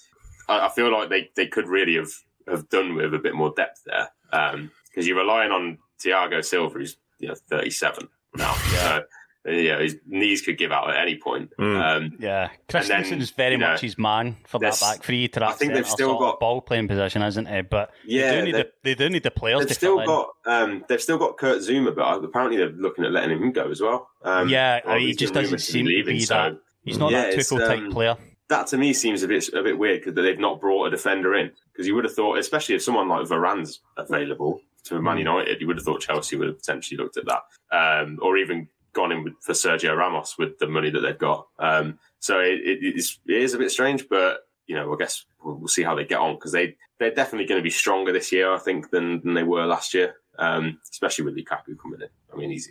[0.49, 2.13] I, I feel like they, they could really have,
[2.49, 6.97] have done with a bit more depth there because you're relying on Thiago Silva, who's
[7.19, 8.53] you know 37 now.
[8.55, 9.03] So,
[9.47, 11.53] yeah, his knees could give out at any point.
[11.59, 15.29] Um, Yeah, And then, Christensen's very you know, much his man for that back three
[15.29, 17.71] to that I think they've still got- ball playing position, isn't it?
[17.71, 19.99] But Yeah, they do need they- the, they do need the players They've to still
[19.99, 20.29] fill got
[20.63, 23.81] um, they've still got Kurt Zouma, but apparently they're looking at letting him go as
[23.81, 24.09] well.
[24.23, 26.59] Um, Yeah, or he just doesn't rumoured to be seem to leaving, be so- that-
[26.85, 28.17] He's not Yeah, that it's, Tuchel type um, player.
[28.49, 31.35] That to me seems a bit a bit weird because they've not brought a defender
[31.35, 35.03] in because you would have thought, especially if someone like Varane's available to.
[35.03, 37.43] Man United, you would have thought Chelsea would have potentially looked at that,
[37.77, 41.47] um, or even gone in with, for Sergio Ramos with the money that they've got.
[41.59, 45.25] Um, so it, it, is, it is a bit strange, but you know, I guess
[45.45, 48.13] we'll, we'll see how they get on because they they're definitely going to be stronger
[48.13, 52.01] this year, I think, than than they were last year, um, especially with Lukaku coming
[52.01, 52.09] in.
[52.33, 52.69] I mean, he's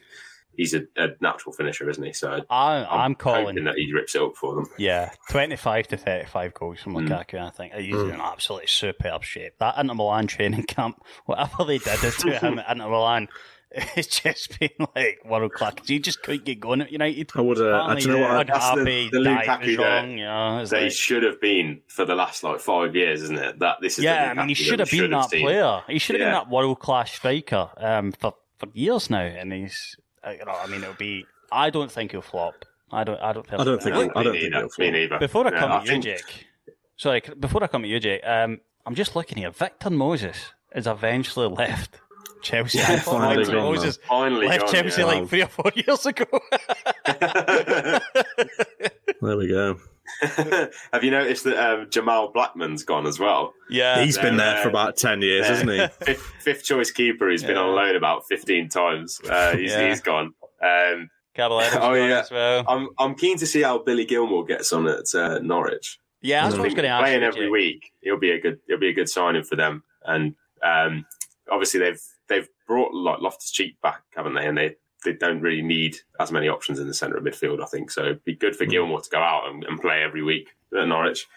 [0.57, 2.13] he's a, a natural finisher, isn't he?
[2.13, 3.45] So I, I'm, calling.
[3.45, 4.65] hoping that he rips it up for them.
[4.77, 7.07] Yeah, 25 to 35 goals from Mm.
[7.07, 7.73] Lukaku, I think.
[7.73, 9.53] He's in absolutely superb shape.
[9.59, 13.27] That Inter Milan training camp, whatever they did to him at Inter Milan,
[13.95, 15.73] it's just been like world class.
[15.85, 17.31] He just couldn't get going at United.
[17.35, 18.47] I would, uh, I- do you know what?
[18.47, 20.59] That's the- Unhappy, the diet Lukaku was that- wrong, you know.
[20.59, 23.59] It's that he like- should have been for the last like five years, isn't it?
[23.59, 25.41] That this is the yeah, I mean, he should have been that seen.
[25.45, 25.81] player.
[25.87, 26.25] He should have Yeah.
[26.27, 30.53] been that world class striker um, for for years now, and he's, uh, you know,
[30.53, 31.25] I mean, it'll be.
[31.51, 32.63] I don't think he'll flop.
[32.91, 33.19] I don't.
[33.19, 33.45] I don't.
[33.51, 33.95] I don't think.
[34.15, 34.91] I don't think he'll Me flop.
[34.93, 35.19] neither.
[35.19, 36.47] Before I come I to you, think- Jake.
[36.97, 38.21] Sorry, c- before I come to you, Jake.
[38.25, 39.51] Um, I'm just looking here.
[39.51, 41.99] Victor Moses has eventually left
[42.45, 42.79] Chelsea.
[42.79, 43.73] I thought Finally Victor gone, man.
[43.75, 45.07] Moses Finally left gone, Chelsea yeah.
[45.07, 46.25] like three or four years ago.
[49.21, 49.79] There we go.
[50.21, 53.53] have you noticed that um, Jamal Blackman's gone as well?
[53.69, 55.87] yeah, He's been there for about ten years, hasn't he?
[56.05, 57.29] Fifth, fifth choice keeper.
[57.29, 59.19] He's been on loan about fifteen times.
[59.27, 59.87] Uh, he's, Yeah.
[59.89, 60.33] he's gone.
[60.61, 62.19] Um, Caballero's Oh, yeah.
[62.19, 62.65] as well.
[62.67, 65.97] I'm I'm keen to see how Billy Gilmour gets on at uh, Norwich.
[66.21, 67.51] Yeah, that's what I was going to ask playing every Jake.
[67.51, 67.91] week.
[68.03, 68.59] it'll be a good.
[68.67, 69.83] He'll be a good signing for them.
[70.03, 71.05] And um,
[71.51, 72.01] obviously they've they've
[72.67, 74.45] brought like Loftus Cheek back, haven't they?
[74.47, 77.61] And they they don't really need as many options in the centre of midfield.
[77.61, 78.01] I think so.
[78.03, 78.57] It'd be good Hmm.
[78.57, 81.27] for Gilmour to go out and, and play every week at Norwich.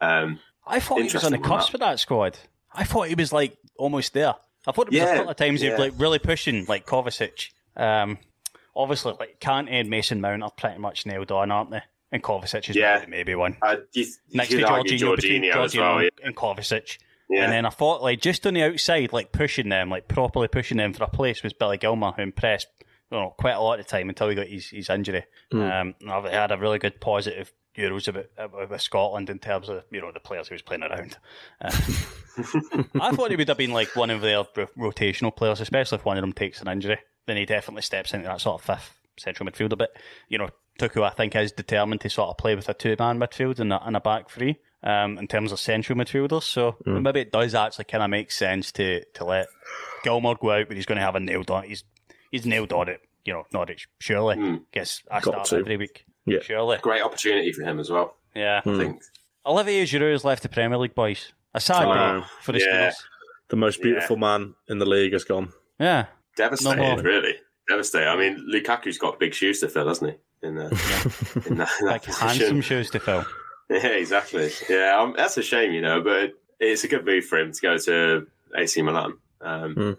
[0.00, 2.38] Um, I thought he was on the cusp for that squad.
[2.72, 4.34] I thought he was like almost there.
[4.66, 6.86] I thought it was a Yeah, couple of times he was like really pushing like
[6.86, 7.50] Kovacic.
[7.76, 8.18] Um,
[8.76, 11.82] obviously, like Kante and Mason Mount are pretty much nailed on, aren't they?
[12.12, 12.98] And Kovacic is Yeah.
[13.00, 13.56] maybe, maybe one.
[13.62, 16.02] uh, you, you Next to argue Jorginho, between as Jorginho well.
[16.02, 16.08] Yeah.
[16.24, 16.98] and Kovacic.
[17.28, 17.44] Yeah.
[17.44, 20.78] And then I thought, like, just on the outside, like pushing them, like properly pushing
[20.78, 22.68] them for a place was Billy Gilmour, who impressed
[23.10, 25.24] you know, quite a lot of the time until he got his, his injury.
[25.52, 29.84] Um, I've had a really good positive Euros about, about with Scotland in terms of
[29.90, 31.16] you know the players he was playing around.
[31.60, 31.70] Uh,
[33.00, 34.42] I thought he would have been like one of their
[34.76, 36.98] rotational players, especially if one of them takes an injury.
[37.26, 39.96] Then he definitely steps into that sort of fifth central midfield a bit.
[40.28, 43.18] You know, Tuku I think is determined to sort of play with a two man
[43.18, 44.58] midfield and a, and a back three.
[44.80, 48.70] Um, in terms of central midfielders, so maybe it does actually kind of make sense
[48.72, 49.48] to to let
[50.04, 51.64] Gilmour go out, but he's going to have a nailed on.
[51.64, 51.82] He's
[52.30, 53.00] he's nailed on it.
[53.24, 55.56] You know, Norwich surely gets I Got start to.
[55.56, 56.04] every week.
[56.26, 56.38] Yeah.
[56.42, 56.78] surely.
[56.80, 58.14] Great opportunity for him as well.
[58.36, 59.02] Yeah, I think.
[59.44, 61.32] Olivier Giroud has left the Premier League, boys.
[61.54, 62.66] A sad Oh, day for the yeah.
[62.70, 63.04] Gunners.
[63.48, 65.52] The most beautiful man in the league has gone.
[65.80, 67.02] Yeah, Devastated, more.
[67.02, 67.34] really.
[67.68, 68.08] Devastated.
[68.08, 70.46] I mean, Lukaku's got big shoes to fill, hasn't he?
[70.46, 72.28] In, uh, in that, in that like position.
[72.28, 73.24] handsome shoes to fill.
[73.70, 74.50] Yeah, exactly.
[74.68, 77.60] Yeah, um, that's a shame, you know, but it's a good move for him to
[77.60, 78.26] go to
[78.56, 79.18] AC Milan.
[79.42, 79.92] Um, Hmm.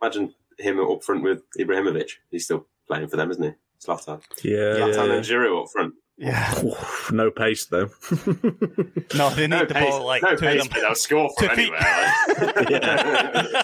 [0.00, 2.10] Imagine him up front with Ibrahimovic.
[2.30, 3.50] He's still playing for them, isn't he?
[3.84, 4.22] Zlatan.
[4.44, 5.94] Yeah, Zlatan yeah, and Giroud up front.
[6.16, 7.90] Yeah, Oof, no pace though.
[9.14, 10.82] no, they need No the pace, ball like no two pace of but them.
[10.84, 11.72] they'll score from Two feet.
[11.72, 13.62] anywhere.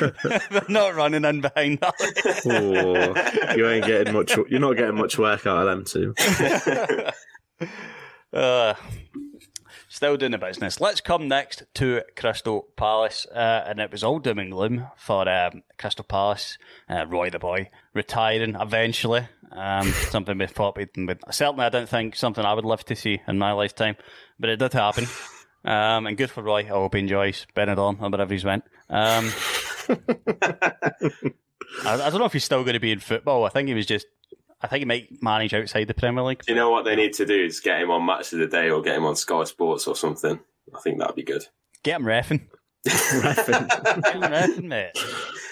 [0.50, 1.94] They're not running in behind that.
[2.46, 4.36] Oh, you ain't getting much.
[4.36, 6.14] You're not getting much work out of them two.
[8.32, 8.74] Uh,
[9.88, 10.80] still doing the business.
[10.80, 15.26] Let's come next to Crystal Palace, uh, and it was all doom and gloom for
[15.28, 16.58] um, Crystal Palace.
[16.90, 19.28] Uh, Roy the boy retiring eventually.
[19.52, 20.90] Um, something we thought we'd
[21.30, 23.96] certainly I don't think something I would love to see in my lifetime,
[24.38, 25.06] but it did happen.
[25.64, 26.60] Um, and good for Roy.
[26.60, 28.64] I hope he enjoys Benidorm or wherever he's went.
[28.88, 29.32] Um,
[31.84, 33.44] I, I don't know if he's still going to be in football.
[33.44, 34.06] I think he was just.
[34.62, 36.42] I think he might manage outside the Premier League.
[36.42, 38.46] Do you know what they need to do is get him on Match of the
[38.46, 40.40] Day or get him on Sky Sports or something.
[40.74, 41.44] I think that'd be good.
[41.82, 42.46] Get him refing.
[42.84, 42.94] Get
[44.14, 44.92] him refing, mate.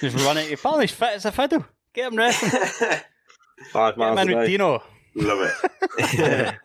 [0.00, 0.48] Just run it.
[0.48, 1.66] Your father's fit as a fiddle.
[1.92, 3.02] Get him refing.
[3.72, 4.52] Five Get him miles in a with day.
[4.52, 4.82] Dino.
[5.16, 5.50] Love
[5.98, 6.54] it.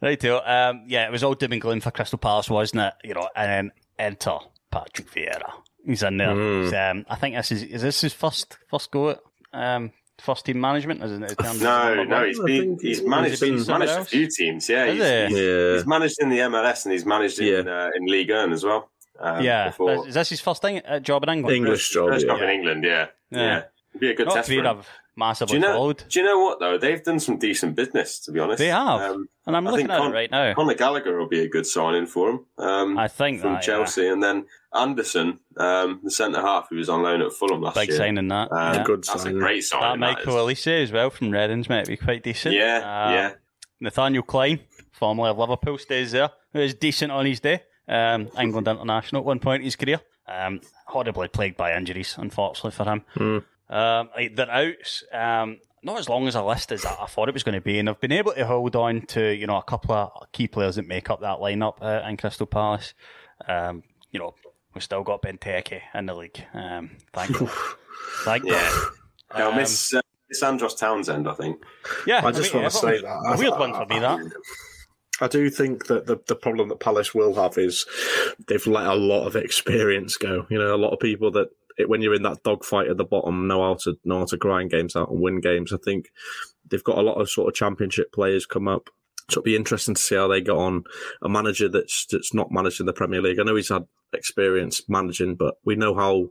[0.00, 2.94] Right, Right, Um, yeah, it was all doom and gloom for Crystal Palace, wasn't it?
[3.04, 4.38] You know, and then enter
[4.70, 5.52] Patrick Vieira.
[5.84, 6.28] He's in there.
[6.28, 6.64] Mm.
[6.64, 9.20] He's, um, I think this is is this his first first go at
[9.52, 11.30] um, first team management, isn't it?
[11.30, 14.28] in terms of No, no, he's been he's managed been he's somewhere managed a few
[14.28, 14.68] teams.
[14.68, 15.26] Yeah, Is he's, he?
[15.38, 15.72] he's, Yeah.
[15.74, 18.90] he's managed in the MLS and he's managed in uh, in League One as well.
[19.20, 19.68] Um, yeah.
[19.68, 20.06] before.
[20.06, 21.56] Is this his first thing, uh, job in England?
[21.56, 22.10] English job.
[22.10, 22.32] First yeah.
[22.34, 23.38] job in England, yeah, Yeah.
[23.40, 24.48] yeah, It'd be a good Not test.
[24.48, 24.66] For him.
[24.66, 25.72] I've Do massively you know?
[25.72, 26.04] followed.
[26.08, 26.78] Do you know what though?
[26.78, 28.58] They've done some decent business, to be honest.
[28.58, 30.54] They have, Um, and I'm I looking at Con- it right now.
[30.54, 32.44] Conor Gallagher will be a good signing for him.
[32.56, 36.88] Um, I think from that, Chelsea, and then Andersen, um, the centre half, who was
[36.88, 37.82] on loan at Fulham last year.
[37.82, 37.98] Big year.
[37.98, 38.52] signing that.
[38.52, 38.82] Um, yeah.
[38.84, 39.36] good That's signing.
[39.36, 40.00] a great That signing.
[40.00, 40.58] that Michael is.
[40.58, 42.54] Olise as well from Reddings might be quite decent.
[42.54, 43.32] Yeah, Uh, yeah.
[43.80, 44.60] Nathaniel Clyne,
[44.92, 46.30] formerly of Liverpool, stays there.
[46.52, 47.62] Who is decent on his day.
[47.88, 50.00] Um, England international at one point in his career.
[50.26, 53.44] Um, horribly plagued by injuries, unfortunately for him.
[53.70, 55.02] Um, like, they're out.
[55.12, 57.78] Um, not as long as a list as I thought it was going to be,
[57.78, 60.76] and I've been able to hold on to you know a couple of key players
[60.76, 62.94] that make up that lineup uh, in Crystal Palace.
[63.46, 64.34] Um, you know,
[64.74, 66.42] we've still got Benteke in the league.
[66.52, 67.48] Um, thank you,
[68.24, 68.52] thank you.
[68.54, 68.80] Yeah.
[69.36, 71.62] They'll Um, miss, uh, miss Andros Townsend, I think.
[72.06, 73.22] Yeah, I just mean, want to say that.
[73.26, 74.00] a weird one for me.
[74.00, 74.32] That
[75.20, 77.86] I do think that the, the problem that Palace will have is
[78.46, 80.46] they've let a lot of experience go.
[80.48, 83.04] You know, a lot of people that it, when you're in that dogfight at the
[83.04, 85.72] bottom know how to know how to grind games out and win games.
[85.72, 86.10] I think
[86.68, 88.90] they've got a lot of sort of championship players come up.
[89.30, 90.84] So it'll be interesting to see how they get on.
[91.22, 93.38] A manager that's that's not managed in the Premier League.
[93.38, 96.30] I know he's had experience managing, but we know how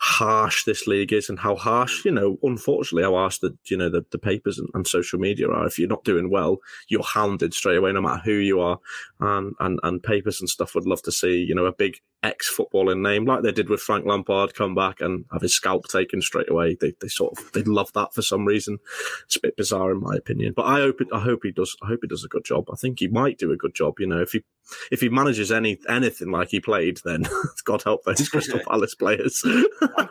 [0.00, 3.88] harsh this league is and how harsh, you know, unfortunately, how harsh the you know
[3.88, 5.66] the, the papers and, and social media are.
[5.66, 6.58] If you're not doing well,
[6.88, 8.78] you're hounded straight away, no matter who you are.
[9.20, 12.50] And and and papers and stuff would love to see, you know, a big ex
[12.54, 16.22] footballing name like they did with Frank Lampard come back and have his scalp taken
[16.22, 16.76] straight away.
[16.80, 18.78] They they sort of they love that for some reason.
[19.26, 21.76] It's a bit bizarre in my opinion, but I hope I hope he does.
[21.82, 22.68] I hope he does a good job.
[22.72, 24.00] I think he might do a good job.
[24.00, 24.42] You know, if he
[24.90, 27.13] if he manages any anything like he played, then
[27.64, 29.42] God help those Crystal Palace players.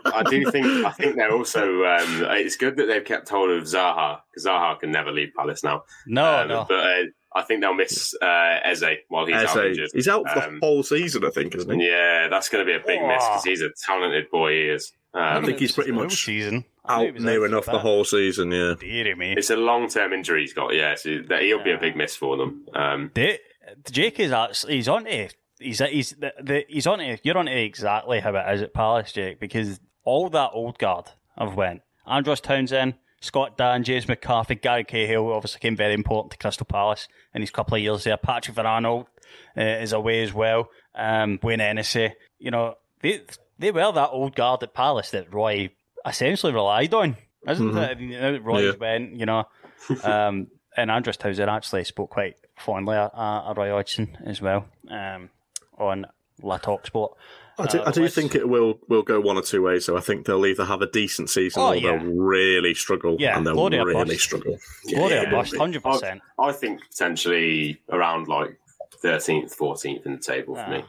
[0.06, 1.84] I do think I think they're also.
[1.86, 5.64] Um, it's good that they've kept hold of Zaha because Zaha can never leave Palace
[5.64, 5.84] now.
[6.08, 6.66] no, Um, no.
[6.68, 7.04] But uh,
[7.36, 9.90] I think they'll miss uh, Eze while he's out injured.
[9.94, 11.88] he's out for Um, the whole season, I think, isn't he?
[11.88, 14.52] Yeah, that's going to be a big miss because he's a talented boy.
[14.52, 14.92] He is.
[15.16, 16.66] I Um, think he's pretty much season.
[16.86, 18.52] I knew he out was near enough the whole season.
[18.52, 18.74] Yeah.
[18.80, 19.34] Dear me.
[19.38, 20.74] it's a long term injury he's got.
[20.76, 22.66] Yeah, so that he'll be a big miss for them.
[22.74, 23.40] Um, Da-
[23.92, 27.46] Jake is actually he's on to he's he's the, the, he's on to you're on
[27.48, 31.06] to exactly how it is at Palace, Jake, because all that old guard
[31.38, 31.82] have went.
[32.06, 37.08] Andros Townsend, Scott Dann, James McCarthy, Gary Cahill obviously came very important to Crystal Palace
[37.34, 38.18] in his couple of years there.
[38.18, 39.06] Patrick Van Aanholt
[39.58, 40.70] uh, is away as well.
[40.96, 43.22] Um, Wayne Hennessey, you know, they
[43.60, 45.70] they were that old guard at Palace that Roy
[46.06, 47.16] essentially relied on,
[47.48, 48.00] isn't it?
[48.00, 48.80] You know, Roy's Yeah.
[48.80, 49.46] went, you know,
[50.04, 55.30] um, and Andros Townsend actually spoke quite fondly of, uh, Roy Hodgson as well um,
[55.90, 56.06] on
[56.42, 57.16] La Talk Sport.
[57.60, 59.86] I do, Uh, I do think it will will go one or two ways.
[59.86, 61.98] So I think they'll either have a decent season Oh, or yeah.
[61.98, 63.16] they'll really struggle.
[63.20, 64.22] Yeah, and they'll Gloria really bust.
[64.22, 64.58] struggle.
[64.90, 66.20] Gloria yeah, bust, 100%.
[66.40, 68.58] I, I think potentially around like
[69.02, 70.84] thirteenth, fourteenth in the table for me.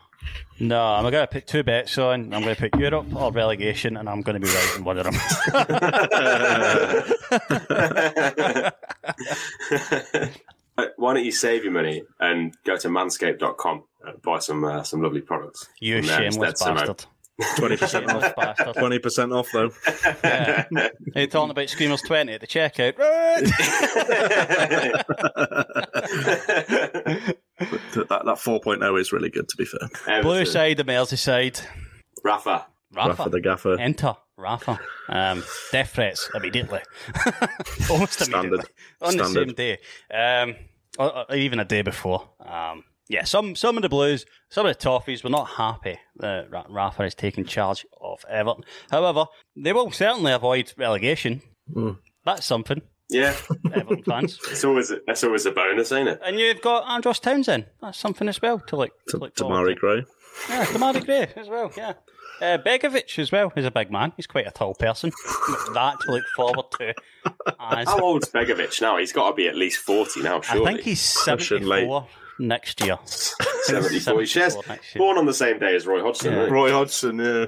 [0.58, 2.32] No, I'm going to put two bets on.
[2.32, 4.96] I'm going to put Europe or relegation, and I'm going to be right in one
[4.96, 5.14] of them.
[10.96, 15.02] Why don't you save your money and go to manscaped.com and buy some uh, some
[15.02, 15.68] lovely products?
[15.80, 17.06] you shameless bastard.
[17.56, 18.32] Twenty percent off.
[18.78, 19.70] Twenty percent off though.
[20.22, 20.64] Yeah.
[21.16, 22.96] Are you talking about Screamers 20 at the checkout?
[28.08, 29.48] that that four oh is really good.
[29.48, 29.88] To be fair,
[30.22, 30.46] Blue Everton.
[30.46, 31.60] side of Merseyside.
[32.22, 32.66] Rafa.
[32.92, 33.08] Rafa.
[33.08, 33.80] Rafa the gaffer.
[33.80, 34.80] Enter Rafa.
[35.08, 36.80] Um, death threats immediately.
[37.90, 38.28] Almost immediately.
[38.28, 38.64] Standard.
[39.02, 39.78] On the same day.
[40.12, 40.56] Um,
[40.98, 42.28] or, or even a day before.
[42.44, 46.50] Um, yeah, some some of the Blues, some of the Toffees were not happy that
[46.50, 48.64] Ra- Rafa is taking charge of Everton.
[48.90, 51.42] However, they will certainly avoid relegation.
[51.72, 51.90] Hmm.
[52.24, 53.36] That's something, Yeah,
[53.74, 54.38] Everton fans.
[54.50, 56.20] it's always it's always a bonus, ain't it?
[56.24, 57.66] And you've got Andros Townsend.
[57.82, 58.92] That's something as well to like.
[59.08, 59.74] to To, look to forward Mari.
[59.74, 60.04] Gray.
[60.48, 61.92] Yeah, Demarai Gray as well, yeah.
[62.40, 64.12] Uh, Begovic as well is a big man.
[64.16, 65.10] He's quite a tall person.
[65.74, 66.94] that to look forward to.
[67.60, 68.96] As, How old's Begovic now?
[68.98, 70.62] He's got to be at least forty now, Surely.
[70.62, 72.06] I think he's Pushing 74
[72.40, 72.98] next year.
[73.04, 74.20] seventy-four.
[74.20, 74.98] He shares next year.
[75.00, 76.34] born on the same day as Roy Hodgson.
[76.34, 76.52] isn't?
[76.52, 77.18] Roy Hodgson.
[77.18, 77.46] Yeah.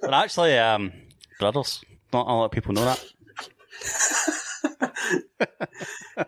[0.00, 0.92] But actually, um,
[1.38, 1.82] brothers.
[2.12, 3.04] Not a lot of people know that.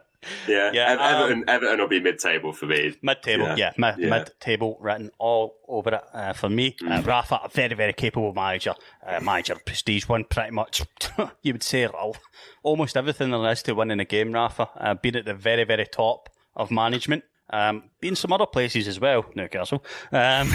[0.48, 2.94] Yeah, Yeah, um, Everton, Everton will be mid-table for me.
[3.02, 3.56] Mid-table, Yeah.
[3.56, 4.10] yeah, mid, Yeah.
[4.10, 6.76] mid-table written all over it uh, for me.
[6.88, 8.74] Uh, Rafa, a very, very capable manager,
[9.06, 10.82] uh, manager of prestige, won pretty much,
[11.42, 12.16] you would say, all,
[12.62, 14.32] almost everything there is to win in a game.
[14.32, 17.24] Rafa, uh, been at the very, very top of management.
[17.50, 19.84] Um, been some other places as well, Newcastle.
[20.10, 20.50] Um,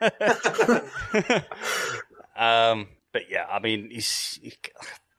[2.36, 4.52] um, but yeah, I mean, he's he,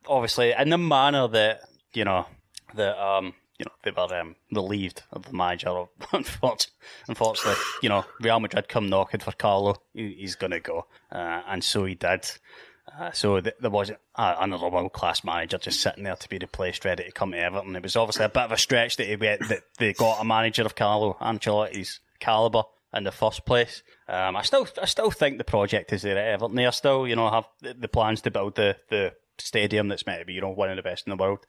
[0.06, 2.26] obviously in the manner that you know
[2.74, 5.84] that um, you know they were um, relieved of the manager.
[6.12, 9.76] Unfortunately, you know Real Madrid come knocking for Carlo.
[9.94, 12.26] He's going to go, uh, and so he did.
[12.98, 13.70] Uh, so th- there
[14.16, 17.38] uh, another world class manager just sitting there to be replaced, ready to come to
[17.38, 17.76] Everton.
[17.76, 20.62] It was obviously a bit of a stretch that, he, that they got a manager
[20.62, 23.84] of Carlo Ancelotti's caliber in the first place.
[24.08, 26.56] Um, I still, I still think the project is there at Everton.
[26.56, 30.04] They are still, you know, have the, the plans to build the, the stadium that's
[30.04, 31.46] meant to be, you know, one of the best in the world.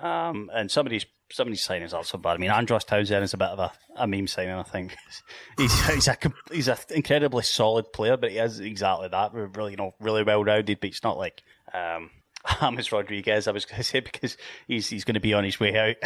[0.00, 0.86] Um, and some
[1.30, 2.34] some of these signings are also bad.
[2.34, 4.52] I mean, Andros Townsend is a bit of a, a meme signing.
[4.52, 4.96] I think
[5.58, 6.16] he's he's a
[6.50, 9.34] he's an incredibly solid player, but he is exactly that.
[9.34, 11.42] We're really you know really well rounded, but it's not like
[11.74, 12.10] um,
[12.60, 13.48] James Rodriguez.
[13.48, 15.96] I was going to say because he's he's going to be on his way out.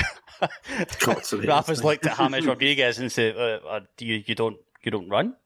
[1.44, 5.08] Rafa's looked at James Rodriguez and said, uh, uh, "Do you you don't you don't
[5.08, 5.36] run?"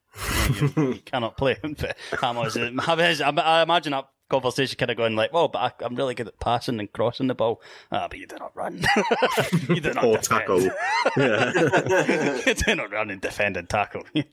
[0.60, 1.56] You, you, cannot play.
[1.62, 1.74] Him.
[1.76, 5.94] But James, I, I imagine that conversation kind of going like, well, but I, am
[5.94, 7.60] really good at passing and crossing the ball.
[7.92, 8.84] Ah, but you do not run.
[9.68, 10.60] you do not or tackle.
[11.16, 12.40] Yeah.
[12.46, 14.04] you do not run and defend and tackle.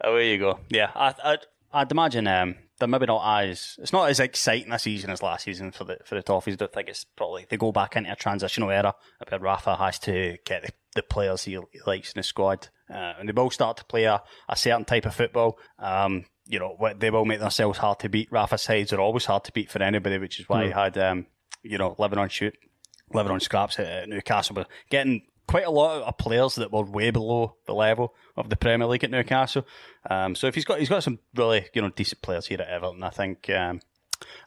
[0.00, 0.58] Away you go.
[0.68, 1.38] Yeah, I, I,
[1.72, 5.44] I'd imagine um, they're maybe not as it's not as exciting a season as last
[5.44, 6.54] season for the for the Toffees.
[6.54, 8.94] I don't think it's probably they go back into a transitional era.
[9.28, 13.14] Where Rafa has to get the, the players he, he likes in the squad, uh,
[13.18, 15.58] and they will start to play a, a certain type of football.
[15.78, 18.30] Um, you know, they will make themselves hard to beat.
[18.32, 20.66] Rafa sides are always hard to beat for anybody, which is why Mm.
[20.66, 21.26] he had, um,
[21.62, 22.54] you know, living on shoot,
[23.12, 27.10] living on scraps at, Newcastle, but getting quite a lot of players that were way
[27.10, 29.66] below the level of the Premier League at Newcastle.
[30.08, 32.68] Um, so if he's got he's got some really you know decent players here at
[32.68, 33.80] Everton, I think um,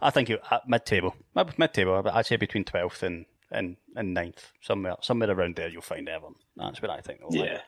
[0.02, 1.16] I think he, at mid table,
[1.58, 5.82] mid table, I'd say between twelfth and and and ninth, somewhere somewhere around there, you'll
[5.82, 6.36] find Everton.
[6.58, 7.20] That's what I think.
[7.20, 7.62] they'll like.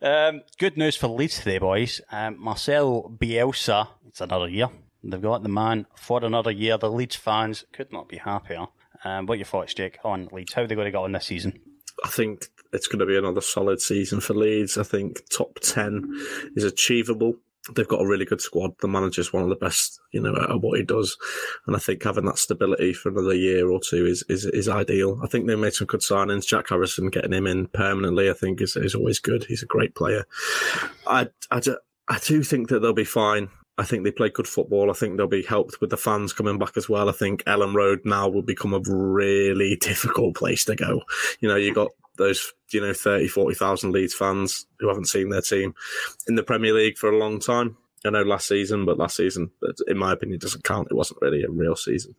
[0.00, 2.00] Um, good news for Leeds today, boys.
[2.12, 4.68] Um, Marcel Bielsa, it's another year.
[5.02, 6.78] They've got the man for another year.
[6.78, 8.66] The Leeds fans could not be happier.
[9.04, 10.52] Um, what are your thoughts, Jake, on Leeds?
[10.52, 11.60] How are they going to get on this season?
[12.04, 14.78] I think it's going to be another solid season for Leeds.
[14.78, 16.04] I think top 10
[16.54, 17.34] is achievable.
[17.74, 18.72] They've got a really good squad.
[18.80, 21.16] The manager's one of the best, you know, at what he does.
[21.66, 25.20] And I think having that stability for another year or two is, is, is ideal.
[25.22, 26.46] I think they made some good signings.
[26.46, 29.44] Jack Harrison getting him in permanently, I think is, is always good.
[29.44, 30.24] He's a great player.
[31.06, 31.76] I, I, do,
[32.08, 33.50] I do think that they'll be fine.
[33.78, 34.90] I think they play good football.
[34.90, 37.08] I think they'll be helped with the fans coming back as well.
[37.08, 41.02] I think Elland Road now will become a really difficult place to go.
[41.40, 45.40] You know, you got those, you know, 30, 40,000 Leeds fans who haven't seen their
[45.40, 45.74] team
[46.26, 47.76] in the Premier League for a long time.
[48.04, 49.50] I know last season, but last season,
[49.86, 50.88] in my opinion, doesn't count.
[50.90, 52.14] It wasn't really a real season.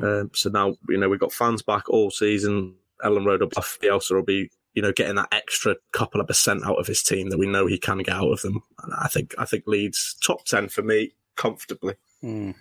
[0.00, 2.74] Um, so now, you know, we've got fans back all season.
[3.04, 3.78] Elland Road will be off.
[3.82, 7.30] Bielsa will be, you know, getting that extra couple of percent out of his team
[7.30, 8.62] that we know he can get out of them.
[8.82, 11.94] And I think, I think Leeds top 10 for me comfortably.
[12.20, 12.52] Hmm.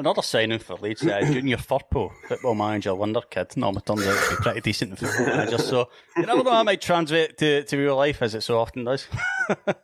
[0.00, 3.54] Another signing for Leeds, uh, Junior Firpo, football manager, wonder kid.
[3.54, 5.58] Normally turns out to be pretty decent in football manager.
[5.58, 8.84] So you never know, that might translate to, to real life as it so often
[8.84, 9.06] does.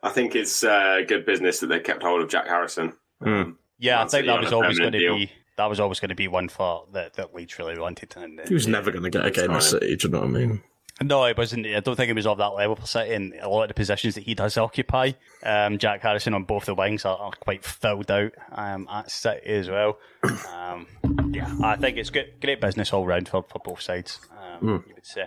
[0.02, 2.94] I think it's uh, good business that they kept hold of Jack Harrison.
[3.20, 5.16] Um, Yeah, I think City that was always going to deal.
[5.16, 8.14] be that was always going to be one for that, that Leeds really wanted.
[8.16, 10.28] And, He was never going to get a game at City, do you know what
[10.28, 10.62] I mean?
[11.02, 11.66] No, it wasn't.
[11.66, 13.12] I don't think it was of that level for City.
[13.12, 16.64] And a lot of the positions that he does occupy, um, Jack Harrison on both
[16.64, 19.98] the wings are, are quite filled out um, at City as well.
[20.54, 20.86] Um,
[21.34, 24.20] yeah, I think it's good, great business all round for, for both sides.
[24.30, 24.88] Um, Mm.
[24.88, 25.26] You would say.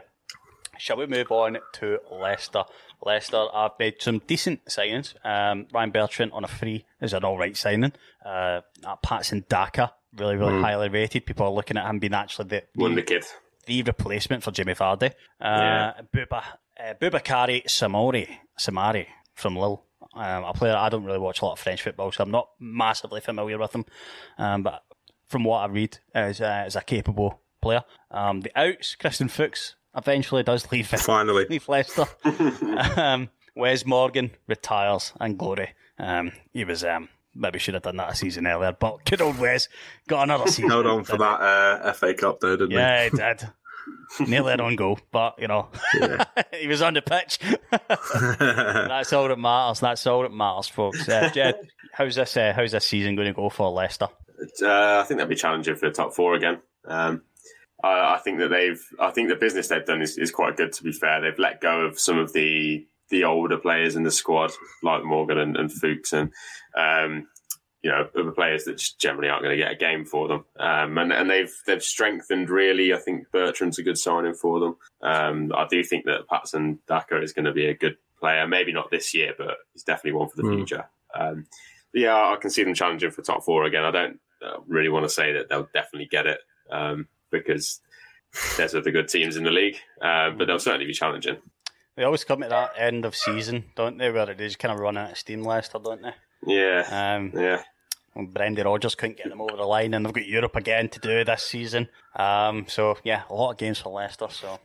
[0.80, 2.64] Shall we move on to Leicester?
[3.06, 5.14] Leicester have made some decent signings.
[5.24, 7.94] Um, Ryan Bertrand on a free is an all right signing.
[8.26, 8.62] Uh,
[9.04, 10.62] Patson Daka, really, really Mm.
[10.62, 11.28] highly rated.
[11.28, 13.24] People are looking at him being actually the, one Wonder kid.
[13.70, 15.12] The replacement for Jimmy Vardy.
[15.40, 15.94] Uh, Yeah.
[16.12, 16.44] Buba,
[16.80, 18.28] uh, Boubakary Samori,
[18.60, 19.06] Samari
[19.36, 19.84] from Lille.
[20.16, 22.50] Um, a player I don't really watch a lot of French football, so I'm not
[22.60, 23.86] massively familiar with him.
[24.40, 24.84] Um, but
[25.28, 27.84] from what I read, is, uh, is a capable player.
[28.10, 30.88] Um, the outs, Christian Fuchs eventually does leave.
[30.88, 32.06] Finally, leave Leicester.
[32.98, 35.76] um, Wes Morgan retires and glory.
[36.00, 39.38] Um, he was um, maybe should have done that a season earlier, but good old
[39.38, 39.70] Wes
[40.08, 40.72] got another season.
[40.72, 42.78] Held on for that uh, FA Cup, though, didn't he?
[42.78, 43.48] Yeah, he did.
[44.20, 45.70] Nearly had on goal, but you know,
[46.54, 47.40] he was on the pitch.
[47.90, 49.80] That's all that matters.
[49.80, 51.08] That's all that matters, folks.
[51.08, 51.56] Uh, Jed,
[51.94, 52.36] how's this?
[52.36, 54.08] Uh, how's this season going to go for Leicester?
[54.62, 56.60] Uh, I think they'll be challenging for the top four again.
[56.86, 57.24] Um,
[57.84, 60.74] I, I think that they've, I think the business they've done is, is quite good.
[60.74, 64.12] To be fair, they've let go of some of the the older players in the
[64.12, 64.52] squad,
[64.84, 66.32] like Morgan and, and Fuchs, and
[66.78, 67.28] um,
[67.82, 70.46] you know other players that just generally aren't going to get a game for them.
[70.60, 72.94] Um, and and they've they've strengthened really.
[72.94, 74.76] I think Bertrand's a good signing for them.
[75.02, 78.48] Um, I do think that Patson Daka is going to be a good player.
[78.48, 80.56] Maybe not this year, but he's definitely one for the Mm.
[80.58, 80.86] future.
[81.16, 81.46] Um,
[81.94, 83.84] yeah, I can see them challenging for top four again.
[83.86, 87.82] I don't uh, really want to say that they'll definitely get it um, because
[88.58, 91.38] there's other good teams in the league, uh, but they'll certainly be challenging.
[91.96, 94.12] They always come at that end of season, don't they?
[94.12, 96.14] Where it is kind of running out of steam, Leicester, don't they?
[96.46, 97.64] Yeah, Um, yeah.
[98.14, 101.00] when Brendan Rodgers couldn't get them over the line, and they've got Europe again to
[101.00, 101.90] do this season.
[102.16, 104.28] Um, so yeah, a lot of games for Leicester.
[104.30, 104.60] So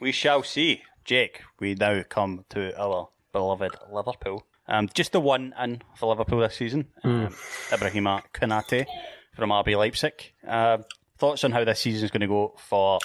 [0.00, 0.82] we shall see.
[1.04, 4.44] Jake, we now come to our beloved Liverpool.
[4.68, 7.34] Um, just the one in for Liverpool this season, um,
[7.70, 8.86] Ibrahima Konate
[9.34, 10.32] from RB Leipzig.
[10.46, 10.84] Um
[11.18, 12.98] thoughts on how this season is going to go for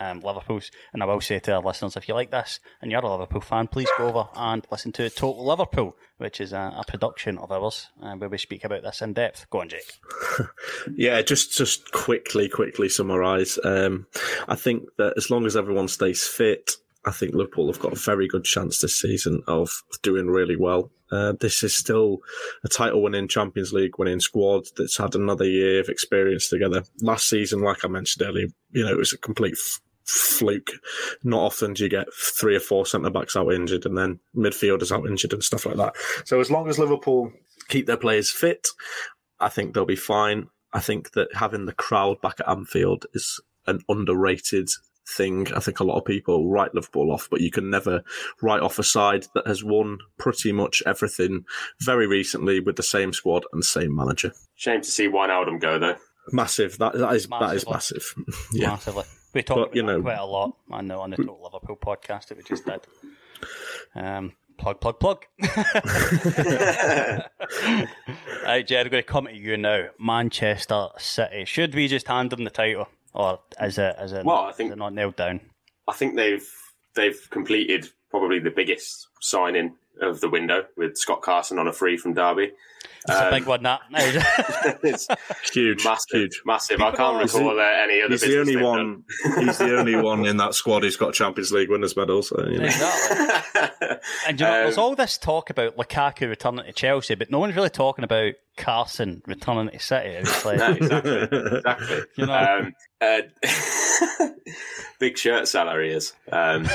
[0.00, 0.70] um, Liverpool's?
[0.92, 3.40] And I will say to our listeners, if you like this and you're a Liverpool
[3.40, 7.50] fan, please go over and listen to Total Liverpool, which is a, a production of
[7.50, 9.48] ours uh, where we speak about this in depth.
[9.50, 9.92] Go on, Jake.
[10.96, 13.58] Yeah, just just quickly, quickly summarise.
[13.64, 14.06] Um,
[14.48, 16.72] I think that as long as everyone stays fit,
[17.04, 20.90] I think Liverpool have got a very good chance this season of doing really well.
[21.10, 22.18] Uh, this is still
[22.64, 26.84] a title-winning Champions League winning squad that's had another year of experience together.
[27.00, 30.70] Last season, like I mentioned earlier, you know, it was a complete f- fluke.
[31.22, 34.90] Not often do you get three or four centre backs out injured and then midfielders
[34.90, 35.94] out injured and stuff like that.
[36.24, 37.32] So as long as Liverpool
[37.68, 38.68] keep their players fit,
[39.40, 40.48] I think they'll be fine.
[40.72, 44.70] I think that having the crowd back at Anfield is an underrated
[45.08, 45.52] thing.
[45.54, 48.02] I think a lot of people write Liverpool off, but you can never
[48.40, 51.44] write off a side that has won pretty much everything
[51.80, 54.32] very recently with the same squad and same manager.
[54.54, 55.96] Shame to see Wijnaldum go though.
[56.30, 56.78] Massive.
[56.78, 58.14] That that is that is massive.
[58.52, 58.68] yeah.
[58.68, 59.04] Massively.
[59.34, 61.40] We talked But, about you that know- quite a lot I know on the Total
[61.42, 62.80] Liverpool podcast that we just did.
[63.94, 65.24] Um, plug, plug, plug.
[68.44, 69.86] right, Jed, I'm going to come to you now.
[69.98, 71.44] Manchester City.
[71.44, 72.88] Should we just hand them the title?
[73.14, 75.40] Or is it, is it, Well, I think they're not nailed down?
[75.88, 76.48] I think they've
[76.94, 81.96] they've completed probably the biggest signing of the window with Scott Carson on a free
[81.96, 82.52] from Derby.
[83.04, 83.80] It's a Um, big one, that.
[84.82, 85.08] it's
[85.52, 85.84] Huge.
[85.84, 86.42] massive, Huge.
[86.46, 86.80] massive.
[86.80, 88.10] I can't recall the- uh, any other.
[88.12, 89.04] He's the only one.
[89.38, 92.22] He's the only one in that squad who's got Champions League winners medal.
[92.22, 92.64] So you know.
[92.64, 93.96] Exactly.
[94.26, 97.38] And you know, there's Um, all this talk about Lukaku returning to Chelsea, but no
[97.38, 100.10] one's really talking about Carson returning to City.
[100.10, 102.00] It's like, no, exactly, exactly.
[102.16, 102.34] You know.
[102.60, 104.28] um, uh,
[104.98, 106.12] big shirt seller he is.
[106.30, 106.68] Um,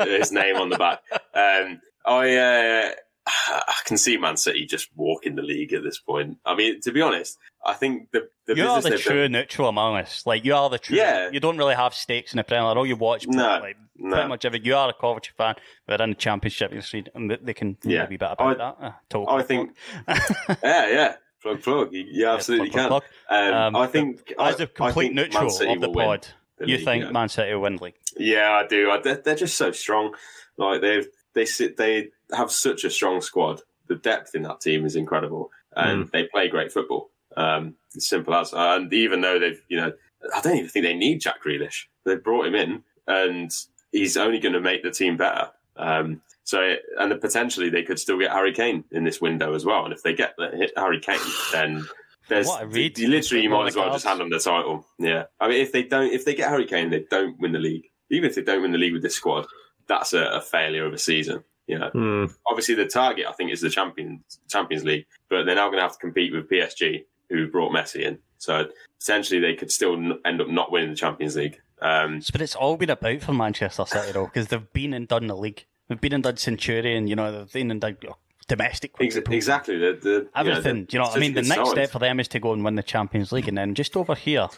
[0.00, 1.00] his name on the back.
[1.34, 1.80] Um,
[2.10, 2.90] I uh,
[3.26, 6.38] I can see Man City just walking the league at this point.
[6.44, 9.68] I mean, to be honest, I think the the you are the true done- neutral
[9.68, 10.24] among us.
[10.26, 10.96] Like you are the true.
[10.96, 11.30] Yeah.
[11.30, 12.76] You don't really have stakes in the Premier League.
[12.78, 14.14] All you watch, No, like no.
[14.16, 14.60] pretty much every.
[14.64, 15.54] You are a Coventry fan.
[15.88, 16.72] We're in the Championship.
[16.72, 18.00] You see, and they- can yeah.
[18.00, 18.06] Yeah.
[18.06, 18.94] be better about I- that.
[19.16, 19.70] Uh, I think,
[20.08, 21.92] yeah, yeah, plug, plug.
[21.92, 22.88] You, you absolutely plug, can.
[22.88, 26.26] plug, Um, Um, I think as a complete neutral of the pod,
[26.58, 27.10] the you league, think yeah.
[27.12, 27.94] Man City will win league?
[28.16, 28.90] Yeah, I do.
[28.90, 30.14] I, they're, they're just so strong.
[30.56, 33.62] Like they've they sit they have such a strong squad.
[33.88, 37.10] The depth in that team is incredible, and they play great football.
[37.36, 38.52] Um, as simple as.
[38.52, 39.92] And even though they've, you know,
[40.34, 41.86] I don't even think they need Jack Grealish.
[42.04, 43.50] They've brought him in, and
[43.92, 45.50] he's only going to make the team better.
[45.76, 49.84] Um, so, and potentially they could still get Harry Kane in this window as well.
[49.84, 51.18] And if they get the, hit Harry Kane,
[51.52, 51.86] then
[52.28, 54.02] there's What read, you literally you might as well cards.
[54.02, 54.86] just hand them the title.
[54.98, 57.58] Yeah, I mean, if they don't, if they get Harry Kane, they don't win the
[57.58, 57.86] league.
[58.10, 59.46] Even if they don't win the league with this squad,
[59.90, 61.44] that's a, a failure of a season.
[61.66, 62.24] You know, Hmm.
[62.48, 65.82] obviously the target I think is the Champions Champions League, but they're now going to
[65.82, 68.18] have to compete with PSG, who brought Messi in.
[68.38, 68.66] So
[68.98, 71.60] potentially they could still n- end up not winning the Champions League.
[71.82, 75.26] Um, But it's all been about for Manchester City though, because they've been and done
[75.28, 75.64] the league.
[75.88, 77.06] They've been and done Centurion.
[77.06, 78.16] You know, they've been and done you know,
[78.48, 78.92] domestic.
[79.00, 79.78] ex- exactly.
[79.78, 80.86] The, the Everything.
[80.86, 81.34] do you know what I mean?
[81.34, 83.74] The next step for them is to go and win the Champions League, and then
[83.74, 84.48] just over here,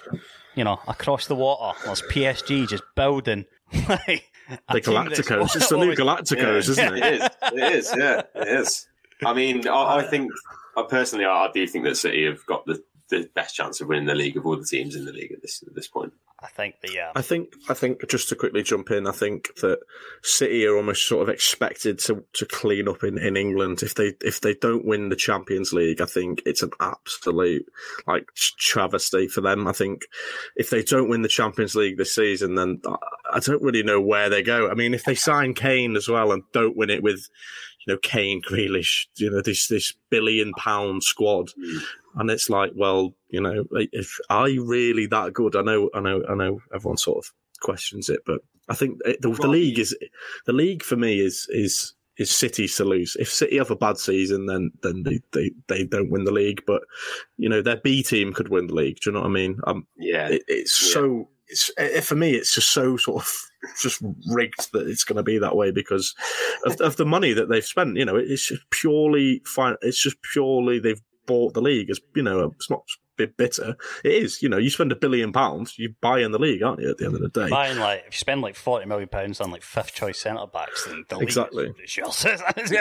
[0.54, 3.44] you know, across the water, there's PSG just building.
[3.88, 4.22] like, a
[4.72, 5.56] The Galacticos.
[5.56, 7.04] It's the new always- Galacticos, isn't it?
[7.04, 7.28] It is.
[7.52, 7.94] It is.
[7.96, 8.86] Yeah, it is.
[9.24, 10.30] I mean, I, I think
[10.76, 13.88] I personally, I, I do think that City have got the, the best chance of
[13.88, 16.12] winning the league of all the teams in the league at this at this point.
[16.42, 17.12] I think the yeah.
[17.14, 19.78] I think I think just to quickly jump in, I think that
[20.22, 23.82] City are almost sort of expected to, to clean up in, in England.
[23.82, 27.64] If they if they don't win the Champions League, I think it's an absolute
[28.06, 28.26] like
[28.58, 29.68] travesty for them.
[29.68, 30.06] I think
[30.56, 32.82] if they don't win the Champions League this season, then
[33.32, 34.68] I don't really know where they go.
[34.68, 37.28] I mean, if they sign Kane as well and don't win it with,
[37.86, 41.50] you know, Kane, Grealish, you know, this this billion pound squad,
[42.16, 45.56] and it's like, well, you know, if are you really that good?
[45.56, 46.60] I know, I know, I know.
[46.74, 49.96] Everyone sort of questions it, but I think it, the, the league is
[50.46, 53.16] the league for me is is is City's to lose.
[53.18, 56.62] If City have a bad season, then then they, they, they don't win the league.
[56.66, 56.82] But
[57.36, 58.98] you know their B team could win the league.
[59.02, 59.58] Do you know what I mean?
[59.66, 60.28] Um, Yeah.
[60.28, 60.94] it, it's Yeah.
[60.94, 62.32] so it's eh, for me.
[62.34, 63.30] It's just so sort of
[63.82, 66.14] just rigged that it's going to be that way because
[66.64, 67.96] of, of the money that they've spent.
[67.96, 69.76] You know, it's just purely fine.
[69.82, 71.90] It's just purely they've bought the league.
[71.90, 73.76] As you know, it's not a bit bitter.
[74.04, 74.42] It is.
[74.42, 76.90] You know, you spend a billion pounds, you buy in the league, aren't you?
[76.90, 79.40] At the end of the day, Buying like if you spend like forty million pounds
[79.40, 81.72] on like fifth choice centre backs, then the league Exactly.
[81.84, 82.24] is yours.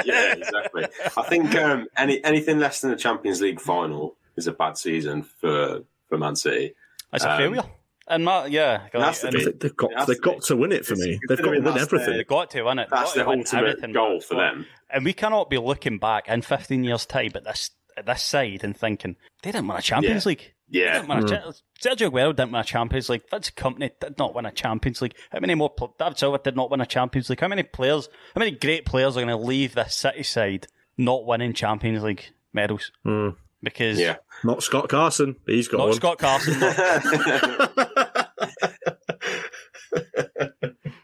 [0.06, 0.86] yeah, exactly.
[1.18, 5.24] I think um, any anything less than a Champions League final is a bad season
[5.24, 6.74] for for Man City.
[7.14, 7.64] It's a Um, failure.
[8.08, 9.40] And my, yeah, It has to and.
[9.40, 11.18] They- they've got It they've to got to win it for me.
[11.30, 12.18] They've got to win everything.
[12.18, 12.88] They've got to win it.
[12.92, 14.66] That's the to win ultimate goal for them.
[14.90, 18.64] And we cannot be looking back in 15 years' time at this at this side
[18.64, 20.30] and thinking they didn't win a Champions Yeah.
[20.30, 20.54] League.
[20.70, 20.94] They Yeah.
[20.94, 21.28] didn't win a hmm.
[21.28, 21.52] cha-
[21.96, 23.24] Sergio Aguero didn't win a Champions League.
[23.30, 25.16] Vince Kompany did not win a Champions League.
[25.32, 25.70] How many more?
[25.70, 27.40] pl- David Silva did not win a Champions League.
[27.40, 28.08] How many players?
[28.36, 30.68] How many great players are going to leave this City side
[30.98, 32.92] not winning Champions League medals?
[33.04, 33.30] Hmm.
[33.64, 34.16] Because Yeah.
[34.44, 35.36] Not Scott Carson.
[35.46, 35.94] He's got not one.
[35.96, 36.60] Scott Carson.
[36.60, 36.74] no.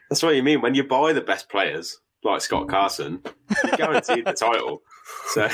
[0.10, 0.62] That's what you mean.
[0.62, 3.22] When you buy the best players, like Scott Carson,
[3.64, 4.82] you're guaranteed the title.
[5.30, 5.47] So,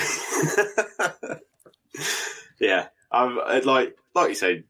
[2.60, 4.64] yeah, I've, I'd like like you say,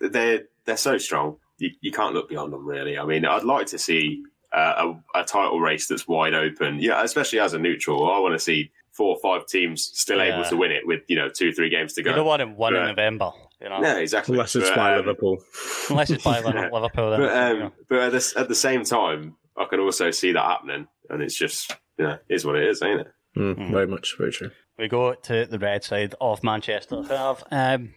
[0.00, 1.36] they're they're so strong.
[1.58, 2.98] You, you can't look beyond them, really.
[2.98, 4.22] I mean, I'd like to see
[4.52, 6.80] uh, a, a title race that's wide open.
[6.80, 10.44] Yeah, especially as a neutral, I want to see four or five teams still able
[10.44, 12.10] to win it with you know two three games to go.
[12.10, 13.30] You don't want him one in November.
[13.60, 14.34] You know, Yeah, exactly.
[14.34, 15.38] Unless it's But, by um, Liverpool.
[15.90, 17.10] unless it's by Liverpool.
[17.10, 17.72] Then, but um, you know.
[17.88, 21.36] but at the, at the same time, I can also see that happening, and it's
[21.36, 23.08] just you know, is what it is, ain't it?
[23.36, 24.50] Mm, Very much, very true.
[24.78, 27.02] we go to the red side of Manchester.
[27.04, 27.94] Have um,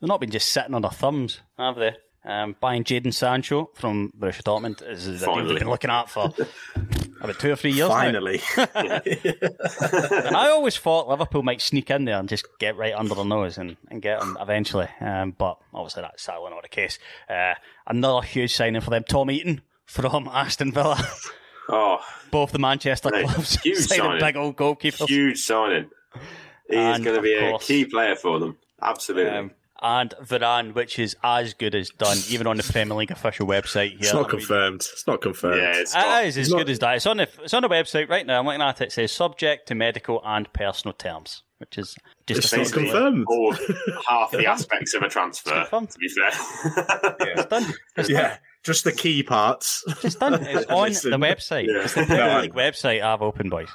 [0.00, 1.94] they've not been just sitting on their thumbs, have they?
[2.22, 6.30] Um, buying Jadon Sancho from Borussia Dortmund is a deal they've been looking at for
[7.22, 7.88] about two or three years.
[7.88, 8.40] Finally,
[8.74, 13.24] And I always thought Liverpool might sneak in there and just get right under their
[13.24, 14.88] nose and, and get them eventually.
[15.00, 16.98] Um, but obviously that's sadly not the case.
[17.28, 17.54] Uh,
[17.86, 21.02] another huge signing for them, Tom Heaton from Aston Villa.
[21.72, 21.98] Oh,
[22.30, 24.20] Both the Manchester Right, clubs huge signing signing.
[24.20, 25.08] big old goalkeepers.
[25.08, 25.88] huge signing.
[26.68, 28.56] He's going to be of a course, key player for them.
[28.82, 29.30] Absolutely.
[29.30, 29.50] Um,
[29.82, 33.90] and Varane, which is as good as done, even on the Premier League official website
[33.92, 33.98] here.
[34.00, 34.80] it's not I mean, confirmed.
[34.92, 35.56] It's not confirmed.
[35.60, 36.96] yeah, it's got, It is as not- good as that.
[36.96, 38.40] It's on the it's on the website right now.
[38.40, 38.84] I'm looking at it.
[38.88, 41.96] It says subject to medical and personal terms, which is
[42.26, 43.24] just It's a not confirmed.
[43.28, 43.54] all
[44.06, 45.66] half the aspects of a transfer.
[45.70, 46.28] To be fair,
[47.20, 47.74] It's done.
[47.96, 48.38] It's done.
[48.62, 49.84] Yeah, just the key parts.
[50.02, 50.34] It's done.
[50.34, 51.66] It's on the website.
[51.66, 51.82] Yeah.
[51.84, 53.68] It's the Premier League website I've opened, boys.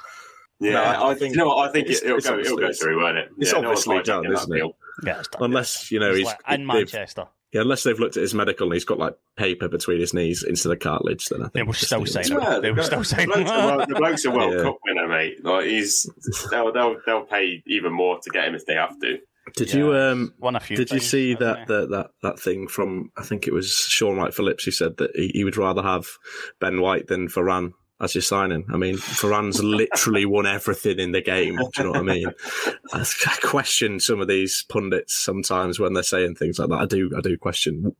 [0.60, 0.72] yeah.
[0.72, 1.68] No, I I, think you know what?
[1.68, 2.38] I think it's- it, will it's go.
[2.38, 3.28] It'll go through, won't it?
[3.38, 4.56] it's Yeah, obviously hijacking done, isn't it?
[4.58, 4.76] deal.
[5.04, 5.42] Yeah, it's done.
[5.44, 7.26] Unless you know It's he's like in they've- Manchester.
[7.52, 10.42] yeah, unless they've looked at his medical and he's got like paper between his knees
[10.42, 12.40] instead of cartilage, then I think They will it's still just- sign.
[12.40, 13.88] Yeah, They will the, still the, sign bloke's a World, him.
[13.90, 14.62] the bloke's a World Yeah.
[14.62, 15.44] Cup winner, mate.
[15.44, 16.08] Like he's
[16.50, 19.18] they'll, they'll they'll pay even more to get him if they have to.
[19.54, 22.66] Did Yeah, you um won a few did you see that, that that that thing
[22.66, 26.06] from I think it was Shaun Wright-Phillips who said that he, he would rather have
[26.60, 28.66] Ben White than Varane as your signing.
[28.72, 31.56] I mean, Varane's literally won everything in the game.
[31.56, 32.26] Do you know what I mean?
[32.92, 36.80] I, I question some of these pundits sometimes when they're saying things like that.
[36.80, 37.94] I do I do question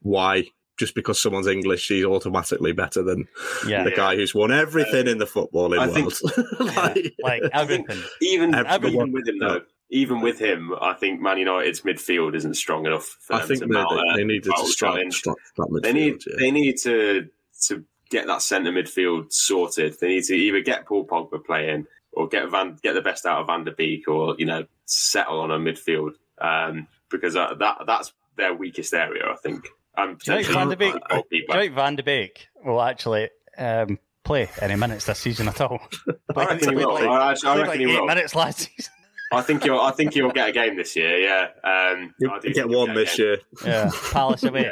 [0.00, 0.44] why.
[0.78, 3.26] Just because someone's English, he's automatically better than
[3.66, 3.82] Yeah.
[3.82, 6.12] the guy who's won everything in the footballing I world.
[6.14, 8.02] think- Like- Like everything.
[8.20, 12.54] even Everyone- even with him though, even with him, I think Man United's midfield isn't
[12.54, 15.12] strong enough for I think to they, mount they, a they needed to title strike,
[15.12, 15.82] strike that midfield.
[15.82, 16.34] They need yeah.
[16.38, 17.28] they need to
[17.68, 19.96] to get that centre midfield sorted.
[20.00, 23.40] They need to either get Paul Pogba playing or get Van get the best out
[23.40, 27.78] of Van de Beek or you know settle on a midfield um, because that, that
[27.86, 29.66] that's their weakest area, I think.
[29.96, 30.94] And Do you think Van de Beek?
[30.94, 31.08] a Do you
[31.46, 31.52] goalkeeper.
[31.60, 35.80] think Van de Beek will actually um, play any minutes this season at all?
[36.36, 36.94] I reckon he Played will.
[36.94, 38.06] like- I, actually, I reckon like he eight will.
[38.06, 38.92] minutes last season.
[39.32, 39.80] I think you'll.
[39.80, 41.18] I think he'll get a game this year.
[41.18, 43.38] Yeah, um, You'll I get one a this year.
[43.64, 44.70] Yeah, Palace away.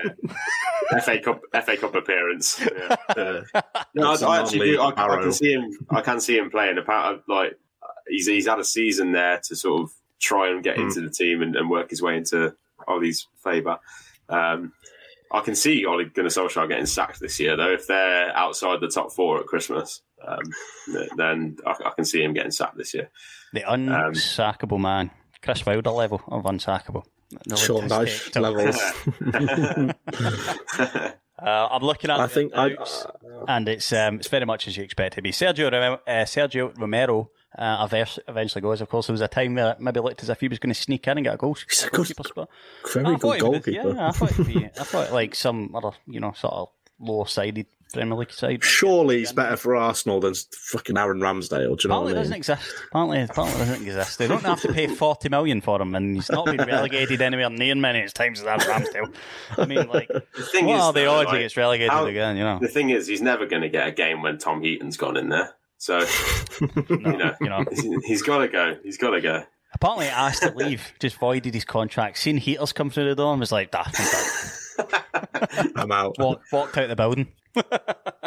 [1.04, 2.60] FA Cup FA Cup appearance.
[2.60, 2.96] Yeah.
[3.08, 3.42] Uh,
[3.94, 4.80] No, It's I, a I actually do.
[4.80, 5.70] I, I can see him.
[5.90, 6.78] I can see him playing.
[6.78, 7.58] Apart like
[8.08, 9.90] he's he's had a season there to sort of
[10.20, 10.82] try and get Hmm.
[10.84, 12.54] into the team and, and work his way into
[12.86, 13.78] Ole's favour.
[14.28, 14.72] Um,
[15.32, 17.72] I can see Ole Gunnar Solskjaer getting sacked this year, though.
[17.72, 20.42] If they're outside the top four at Christmas, um,
[21.16, 23.10] then I, I can see him getting sacked this year.
[23.54, 25.10] The unsackable man.
[25.42, 27.04] Chris Wilder level of unsackable.
[27.46, 29.94] No Sean one Dyche to- levels.
[31.36, 33.06] Uh, I'm looking at I think I, notes,
[33.48, 35.30] and it's um, it's very much as you expect it to be.
[35.32, 35.66] Sergio
[36.06, 37.28] uh, Sergio Romero
[37.58, 37.86] uh,
[38.28, 38.80] eventually goes.
[38.80, 40.72] Of course, there was a time where it maybe looked as if he was going
[40.72, 41.54] to sneak in and get a goal.
[41.54, 42.48] He's a good- goalkeeper spot.
[42.92, 43.88] very good thought would- goalkeeper.
[43.94, 44.64] Yeah, I thought it'd be.
[44.64, 46.68] I thought like some other, you know, sort of
[47.00, 48.62] low sided Premier League side.
[48.62, 51.50] Surely he's better for Arsenal than fucking Aaron Ramsdale.
[51.50, 52.36] Do you know Apparently, what it I doesn't mean?
[52.38, 52.74] exist.
[52.88, 54.18] Apparently, apparently, doesn't exist.
[54.18, 57.50] They don't have to pay forty million for him, and he's not been relegated anywhere
[57.50, 59.14] near many as times as Aaron Ramsdale.
[59.58, 61.90] I mean, like, The thing what is, are the though, odds he like, gets relegated
[61.92, 62.36] how- again?
[62.36, 64.96] You know, The thing is, he's never going to get a game when Tom Heaton's
[64.96, 65.54] gone in there.
[65.78, 65.98] So,
[66.60, 67.64] you know, you know.
[67.70, 68.76] he's- he's got to go.
[68.82, 69.44] He's got to go.
[69.74, 72.16] Apparently, asked to leave, just voided his contract.
[72.18, 73.84] Seen heaters come through the door and was like, "Dah,
[74.78, 75.72] I'm.
[75.76, 76.16] I'm out.
[76.18, 77.26] Walked, walked out the building.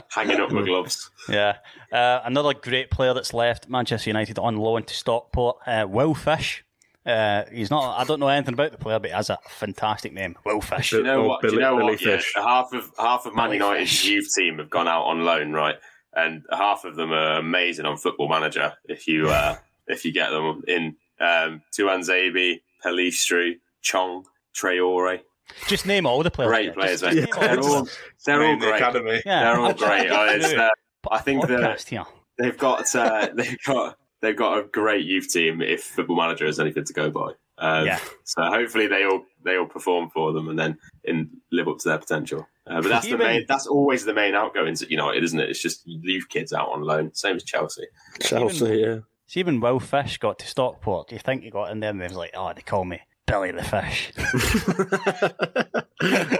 [0.09, 1.09] Hanging up my gloves.
[1.29, 1.57] Yeah.
[1.91, 6.63] Uh, another great player that's left Manchester United on loan to Stockport, uh, Will Fish.
[7.05, 7.97] Uh, he's not.
[7.99, 10.89] I don't know anything about the player, but he has a fantastic name, Will Fish.
[10.89, 11.41] Do you know Oh, what?
[11.41, 12.01] Do you know Billy what?
[12.05, 14.05] Yeah, half of half of Man Billy United's Fish.
[14.05, 15.75] youth team have gone out on loan, right?
[16.13, 18.73] And half of them are amazing on Football Manager.
[18.85, 19.55] If you uh,
[19.87, 25.21] if you get them in, um, Tuanzebe, Pelistri, Chong, Traore,
[25.67, 26.49] Just name all the players.
[26.49, 27.01] great players.
[27.01, 27.97] Just, just name all They're the all players.
[28.25, 28.75] they're all In the great.
[28.81, 29.21] academy.
[29.25, 29.43] Yeah.
[29.43, 30.11] They're all great.
[30.11, 30.69] Oh, it's, uh,
[31.11, 35.61] I think that they've got uh, they've got they've got a great youth team.
[35.61, 37.99] If Football Manager is anything to go by, um, Yeah.
[38.25, 41.89] So hopefully they all they all perform for them and then in live up to
[41.89, 42.47] their potential.
[42.65, 43.45] Uh, but that's the main.
[43.47, 45.49] That's always the main outgoings at United, isn't it?
[45.49, 47.13] It's just you leave kids out on loan.
[47.13, 47.85] Same as Chelsea.
[48.19, 48.97] Chelsea, yeah.
[49.27, 51.07] See, even Will Fish got to Stockport.
[51.09, 53.01] Do you think he got in there and they was like, oh, they call me
[53.27, 54.13] Billy the Fish?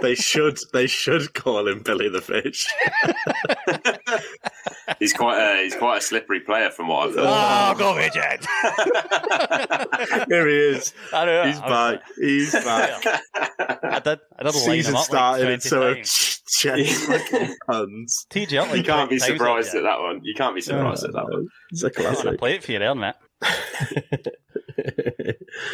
[0.02, 2.66] they should they should call him Billy the Fish.
[4.98, 7.26] He's quite a he's quite a slippery player from what I've heard.
[7.26, 8.40] oh, go away, Jed.
[10.28, 10.94] Here he is.
[11.12, 11.44] I know.
[11.44, 12.02] He's I was back.
[12.16, 13.04] He's back.
[13.04, 14.20] like- I did.
[14.38, 15.94] I did Season him up started like and so
[16.62, 18.26] 20 puns.
[18.30, 20.20] TJ like you can't be surprised at that one.
[20.24, 21.48] You can't be surprised at that one.
[21.70, 23.14] It's a I'm gonna play it for you there, mate.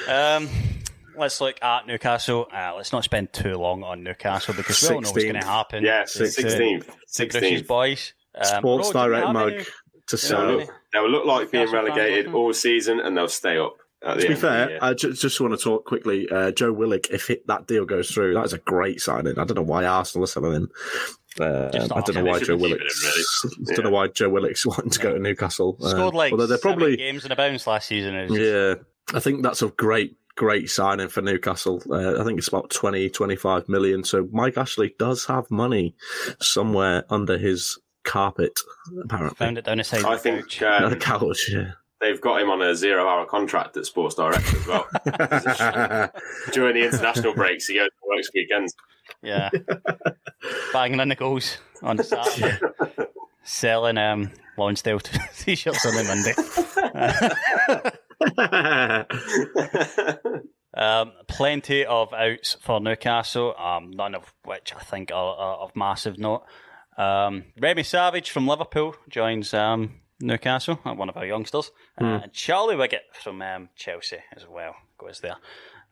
[0.08, 0.48] um,
[1.16, 2.46] let's look at Newcastle.
[2.52, 5.44] Uh, let's not spend too long on Newcastle because we all know what's going to
[5.46, 5.84] happen.
[5.84, 7.66] Yeah, It's, uh, sixteenth, sixteenth.
[7.66, 8.12] boys.
[8.34, 9.70] Um, Sports Ro, do you Direct mug any- to
[10.10, 10.58] They'll sell.
[10.60, 10.66] Yeah.
[10.92, 13.76] they'll look like being relegated all season, and they'll stay up.
[14.02, 14.78] To be end of the fair, year.
[14.82, 16.28] I ju- just want to talk quickly.
[16.30, 19.38] Uh, Joe Willock, if it, that deal goes through, that is a great signing.
[19.38, 20.70] I don't know why Arsenal are selling him.
[21.40, 23.44] Uh, I don't know why Joe shouldn't Willock's.
[23.44, 23.54] really.
[23.70, 25.78] I don't know why Joe Willock's wanting to go to Newcastle.
[25.82, 28.14] Uh, Scored like although they're seven probably games in a bounce last season.
[28.14, 28.74] Is Yeah,
[29.16, 31.82] I think that's a great, great signing for Newcastle.
[31.90, 34.04] Uh, I think it's about 20, 25 million.
[34.04, 35.94] So Mike Ashley does have money
[36.40, 38.58] somewhere under his carpet,
[39.02, 39.36] apparently.
[39.36, 40.82] found it down the side I of the think couch.
[40.82, 41.72] On um, a couch, yeah.
[42.00, 44.86] they've got him on a zero-hour contract at Sports Direct as well.
[46.52, 48.74] During the international breaks, he goes and works weekends.
[49.22, 49.50] Yeah.
[50.72, 52.58] Banging the goals on Saturday.
[53.44, 55.00] Selling um, Lonsdale
[55.38, 57.90] t shirts on the Monday.
[60.76, 65.76] Um, plenty of outs for Newcastle, um, none of which I think are, are of
[65.76, 66.42] massive note.
[66.98, 71.70] Um, Remi Savage from Liverpool joins um, Newcastle, uh, one of our youngsters.
[72.00, 75.36] Uh, and Charlie Wiggett from um, Chelsea as well goes there.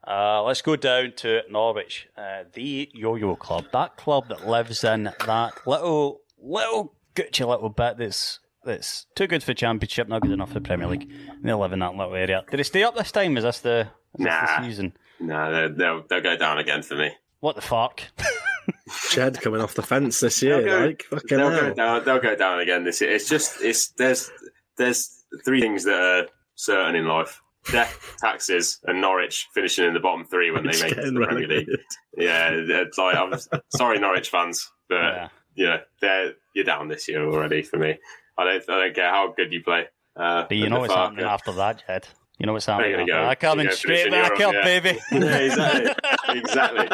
[0.05, 5.05] Uh, let's go down to Norwich, uh, the yo-yo club, that club that lives in
[5.05, 10.52] that little, little Gucci little bit that's that's too good for Championship, not good enough
[10.52, 11.10] for Premier League.
[11.28, 12.44] And they live in that little area.
[12.50, 13.36] Did they stay up this time?
[13.36, 14.58] Is this the, is this Nah.
[14.60, 14.92] the season?
[15.20, 17.10] no, they'll, they'll they'll go down again for me.
[17.40, 18.02] What the fuck?
[19.10, 21.60] Jed coming off the fence this year, They'll go, like fucking they'll hell.
[21.60, 22.04] go down.
[22.04, 23.10] They'll go down again this year.
[23.10, 24.30] It's just it's there's
[24.76, 27.40] there's three things that are certain in life:
[27.72, 31.10] death, taxes, and Norwich finishing in the bottom three when they It's make it to
[31.10, 31.68] the Premier League.
[32.16, 33.32] Yeah, it's like I'm
[33.70, 35.28] sorry, Norwich fans, but Yeah.
[35.56, 37.98] yeah, they're you're down this year already for me.
[38.39, 39.87] I don't I don't care how good you play.
[40.16, 42.07] Uh, But you know what's Farke- happening after that, Jed.
[42.39, 43.28] You know what's happening you after gonna go?
[43.28, 43.41] that.
[43.41, 44.62] Coming go straight back up, yeah.
[44.64, 44.99] baby.
[45.12, 46.39] Yeah, exactly.
[46.39, 46.89] exactly.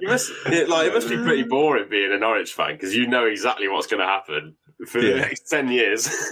[0.00, 3.06] you must it, like it must be pretty boring being a Norwich fan because you
[3.06, 6.08] know exactly what's going to happen for the next ten years.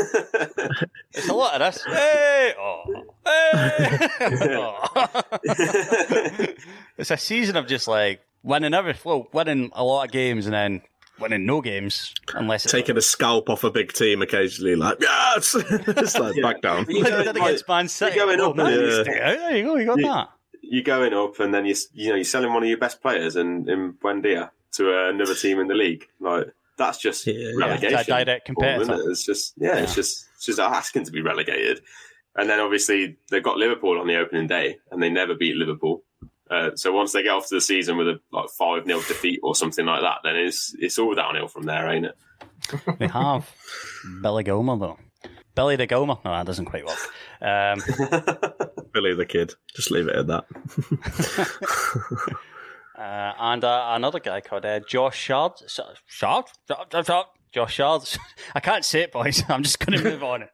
[1.14, 1.82] It's a lot of this.
[1.88, 2.52] Hey!
[2.58, 2.84] Oh.
[3.24, 4.08] Hey!
[4.56, 5.22] Oh.
[6.98, 10.54] it's a season of just like winning every well, winning a lot of games and
[10.54, 10.82] then
[11.20, 15.54] winning no games unless it's Taking a scalp off a big team occasionally, like, yes!
[15.70, 16.86] it's like, back down.
[16.88, 18.16] You like know, they did like, against Man City.
[18.16, 19.36] you're going oh, up man, and you you- stay out.
[19.38, 19.76] There you go.
[19.76, 20.28] You got You- that.
[20.62, 23.36] you're going up, and then you you know you're selling one of your best players
[23.36, 26.06] in in Buendia to another team in the league.
[26.20, 26.46] Like
[26.76, 27.52] that's just Yeah.
[27.56, 27.90] relegation.
[27.92, 28.82] Yeah, it's direct competitor.
[28.82, 29.10] isn't?
[29.10, 31.80] It's just yeah, it's just it's just asking to be relegated.
[32.36, 36.04] And then obviously they've got Liverpool on the opening day, and they never beat Liverpool.
[36.50, 39.40] Uh, so once they get off to the season with a like five 0 defeat
[39.42, 42.16] or something like that, then it's it's all downhill from there, ain't it?
[42.98, 43.50] They have
[44.22, 44.98] Billy Gilmour though.
[45.54, 46.18] Billy the Gilmour.
[46.24, 46.98] No, that doesn't quite work.
[47.40, 47.80] Um,
[48.92, 49.54] Billy the Kid.
[49.74, 50.44] Just leave it at that.
[52.98, 55.52] Uh, and uh, another guy called uh, Josh Shard.
[55.68, 56.46] Sh- Shard?
[56.66, 57.06] Shard?
[57.52, 57.70] Shard?
[57.70, 58.02] Shard?
[58.56, 59.44] I can't say it, boys.
[59.48, 60.48] I'm just going to move on.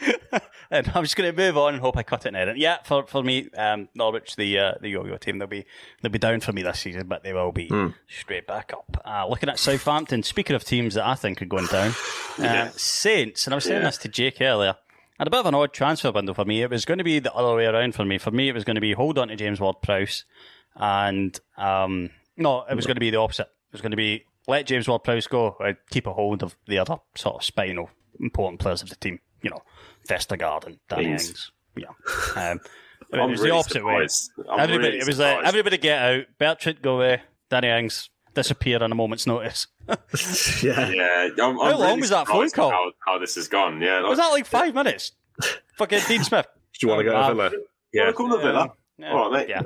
[0.70, 2.56] and I'm just going to move on and hope I cut it in edit.
[2.56, 5.66] Yeah, for, for me, um, Norwich, the uh, the yo-yo team, they'll be
[6.02, 7.70] they'll be down for me this season, but they will be
[8.08, 9.02] straight back up.
[9.04, 10.22] Uh, looking at Southampton.
[10.22, 11.92] Speaking of teams that I think are going down,
[12.38, 13.88] uh, Saints, and I was saying Yeah.
[13.88, 14.76] this to Jake earlier.
[15.18, 16.62] And a bit of an odd transfer window for me.
[16.62, 18.16] It was going to be the other way around for me.
[18.16, 20.24] For me, it was going to be hold on to James Ward-Prowse,
[20.76, 23.42] and um, no, it was going to be the opposite.
[23.48, 25.56] It was going to be let James Ward-Prowse go,
[25.90, 29.20] keep a hold of the other sort of spinal important players of the team.
[29.42, 29.62] You know,
[30.08, 31.28] Vestergaard and Danny Ings.
[31.28, 31.52] Ings.
[31.76, 31.86] Yeah,
[32.50, 32.60] um,
[33.12, 34.06] it I'm was really the opposite way.
[34.08, 34.30] surprised.
[34.50, 35.48] I'm Everybody, really it was like surprised.
[35.48, 36.24] everybody get out.
[36.38, 37.22] Bertrand go away.
[37.48, 39.66] Danny Ings disappear on a moment's notice.
[40.62, 40.88] yeah.
[40.90, 42.70] Yeah, I'm, How I'm long really was that phone call?
[42.70, 43.80] How, how this has gone?
[43.80, 45.12] Yeah, Was that like five minutes?
[45.78, 46.46] Fucking Dean Smith.
[46.78, 47.50] Do you want to go Um, to Villa?
[47.92, 48.12] Yeah, Yeah.
[48.12, 48.72] call the Villa.
[48.98, 49.12] Yeah.
[49.12, 49.48] All right, mate.
[49.48, 49.62] Yeah.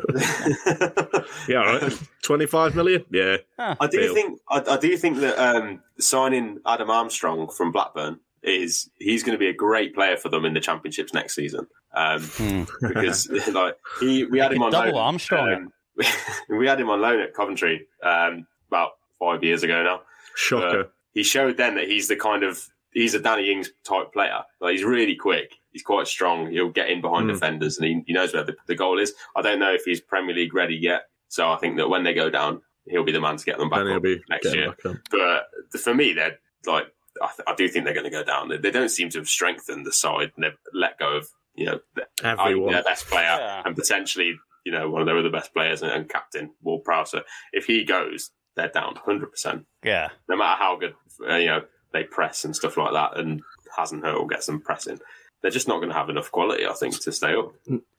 [1.49, 1.99] Yeah, all right.
[2.22, 3.05] 25 million?
[3.11, 3.37] Yeah.
[3.59, 4.14] I do Deal.
[4.14, 9.34] think I, I do think that um, signing Adam Armstrong from Blackburn is he's going
[9.34, 11.66] to be a great player for them in the championships next season.
[11.95, 12.28] Um,
[12.80, 14.72] because like he, we had him on Hmm.
[14.78, 15.03] Double loan.
[15.03, 15.72] Armstrong um,
[16.59, 20.01] we had him on loan at Coventry um, about five years ago now.
[20.36, 20.84] Shocker.
[20.84, 22.61] But he showed then that he's the kind of
[22.92, 24.40] he's a Danny Ings type player.
[24.61, 25.55] Like he's really quick.
[25.72, 26.51] He's quite strong.
[26.51, 27.32] He'll get in behind Mm.
[27.34, 29.12] defenders, and he, he knows where the, the goal is.
[29.36, 31.03] I don't know if he's Premier League ready yet.
[31.28, 33.68] So I think that when they go down, he'll be the man to get them
[33.70, 34.68] back up be next year.
[34.70, 35.01] back on.
[35.11, 36.86] But for me, they're like
[37.22, 38.48] I, th- I do think they're going to go down.
[38.48, 41.66] They, they don't seem to have strengthened the side, and they've let go of you
[41.66, 41.80] know
[42.22, 42.72] Everyone.
[42.72, 43.62] their best player Yeah.
[43.64, 47.10] and potentially you know one of their other best players and, and captain Ward Prowse.
[47.12, 49.66] So if he goes, they're down hundred percent.
[49.84, 50.08] Yeah.
[50.28, 50.94] No matter how good
[51.28, 51.62] uh, you know
[51.92, 53.40] they press and stuff like that, and
[53.76, 54.98] hasn't hurt or gets them pressing.
[55.42, 57.52] They're just not going to have enough quality, I think, to stay up.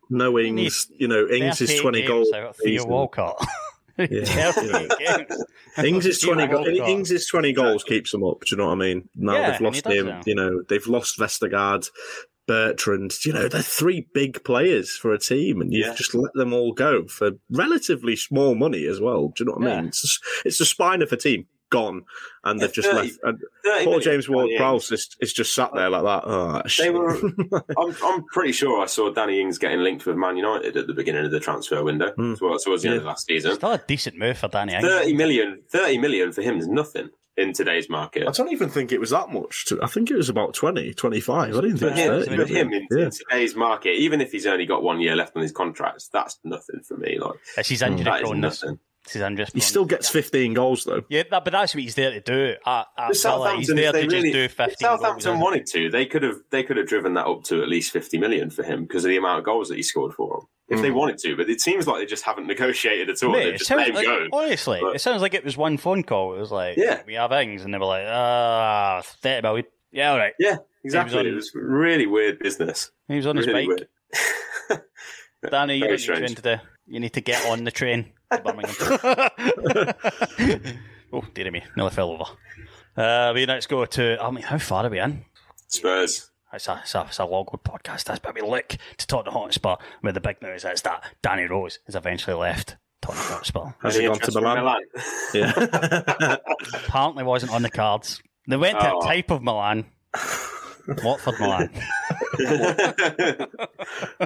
[0.09, 2.29] No Ings, you know, Ings is 20 goals.
[2.31, 2.89] Theo season.
[2.89, 3.37] Walcott.
[4.11, 4.51] Yeah.
[4.51, 5.27] 38.
[5.85, 6.65] Ings is 20 go-.
[6.65, 8.41] Ings is 20 goals keeps them up.
[8.41, 9.09] Do you know what I mean?
[9.15, 10.05] Now Yeah, they've lost him.
[10.07, 10.21] now.
[10.25, 11.89] You know, they've lost Vestergaard,
[12.47, 13.13] Bertrand.
[13.25, 15.93] You know, they're three big players for a team, and you've Yeah.
[15.95, 19.29] just let them all go for relatively small money as well.
[19.35, 19.87] Do you know what I mean?
[19.87, 22.03] It's, it's the spine of a team gone,
[22.43, 23.19] and Yeah, they've just 30 left.
[23.23, 26.03] And 30 poor million James for Danny Ward Prowse is, is just sat there like
[26.03, 26.23] that.
[26.25, 26.93] Oh, They shit.
[26.93, 27.15] were.
[27.77, 30.93] I'm, I'm pretty sure I saw Danny Ings getting linked with Man United at the
[30.93, 32.33] beginning of the transfer window Hmm.
[32.35, 33.53] towards, towards the end of last season.
[33.55, 34.83] Still a decent move for Danny Ings.
[34.85, 38.25] 30 million, 30 million for him is nothing in today's market.
[38.25, 39.65] I don't even think it was that much.
[39.65, 41.49] To, I think it was about 20, 25.
[41.57, 42.37] I didn't For think him, it was 30.
[42.37, 43.03] for him in, Yeah.
[43.05, 46.39] in today's market, even if he's only got one year left on his contract, that's
[46.45, 47.19] nothing for me.
[47.19, 48.63] Like It's his injury that is proneness.
[48.63, 48.79] nothing.
[49.05, 51.03] It's his injury He still gets 15 goals, though.
[51.09, 52.55] Yeah, that, but that's what he's there to do.
[52.65, 54.75] At, at If Villa, he's Southampton, there if they to really, just do if 15
[54.79, 55.43] Southampton goals.
[55.43, 58.17] wanted to, they could have they could have driven that up to at least fifty
[58.17, 60.47] million for him because of the amount of goals that he scored for them.
[60.67, 60.95] If they mm.
[60.95, 63.31] wanted to, but it seems like they just haven't negotiated at all.
[63.31, 64.27] Mate, They've just sounds let him like, go.
[64.33, 66.33] honestly, But- it sounds like it was one phone call.
[66.33, 67.03] It was like, Yeah.
[67.05, 69.65] we have Ings, and they were like, ah, 30 million.
[69.91, 70.33] Yeah, all right.
[70.39, 71.19] Yeah, exactly.
[71.19, 72.89] on- it was really weird business.
[73.07, 73.67] He was on his bike.
[75.51, 76.29] Danny, you Very don't need to strange.
[76.31, 76.61] into the.
[76.87, 78.75] You need to get on the train to Birmingham.
[81.13, 82.25] oh, dear me, nearly fell over.
[82.95, 84.17] Uh, we let's go to.
[84.21, 85.25] I mean, how far are we in?
[85.67, 86.29] Spurs.
[86.53, 88.05] It's a, it's a, it's a long good podcast.
[88.05, 91.79] That's but we look to Tottenham Hotspur with the big news is that Danny Rose
[91.85, 93.73] has eventually left Tottenham Hotspur.
[93.81, 94.81] Has he gone to interest from Milan?
[95.33, 96.37] Yeah.
[96.85, 98.21] Apparently wasn't on the cards.
[98.47, 98.99] They went to Oh.
[98.99, 99.85] a type of Milan.
[101.03, 101.69] Watford Milan.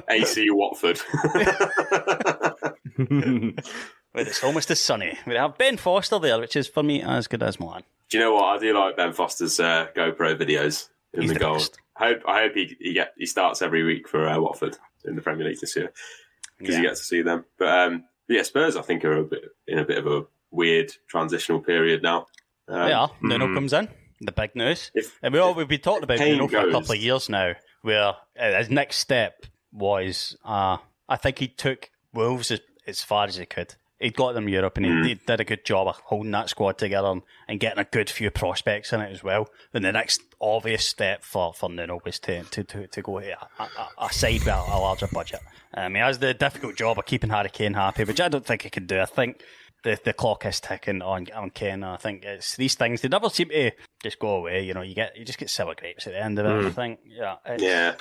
[0.08, 1.00] AC Watford.
[4.12, 5.16] But it's almost as sunny.
[5.24, 7.84] We have Ben Foster there, which is for me as good as Milan.
[8.08, 8.44] Do you know what?
[8.44, 11.60] I do like Ben Foster's uh, GoPro videos in He's the, the goal.
[11.96, 15.14] I hope I hope he he, get, he starts every week for uh, Watford in
[15.14, 15.92] the Premier League this year
[16.58, 16.80] because Yeah.
[16.80, 17.44] you get to see them.
[17.56, 20.92] But um, yeah, Spurs I think are a bit in a bit of a weird
[21.06, 22.26] transitional period now.
[22.66, 23.10] Um, They are.
[23.22, 23.88] Nuno comes in.
[24.20, 24.90] The big news.
[24.94, 27.28] If- and we all, we've been talking about Kane Nuno for a couple of years
[27.28, 30.76] now, where uh, his next step was, uh,
[31.08, 33.74] I think he took Wolves as, as far as he could.
[33.98, 36.78] He got them Europe and he, he did a good job of holding that squad
[36.78, 39.48] together and, and getting a good few prospects in it as well.
[39.72, 43.32] Then the next obvious step for, for Nuno was to, to, to, to go to
[43.32, 43.68] a, a,
[44.06, 45.40] a side with a, a larger budget.
[45.74, 48.62] Um, he has the difficult job of keeping Harry Kane happy, which I don't think
[48.62, 49.00] he can do.
[49.00, 49.42] I think
[49.82, 51.82] the, the clock is ticking on on Kane.
[51.82, 53.00] I think it's these things.
[53.00, 53.70] They never seem to
[54.02, 54.64] just go away.
[54.64, 56.66] You know, you get you just get sour grapes at the end of it.
[56.66, 57.94] I think, yeah, it's, yeah,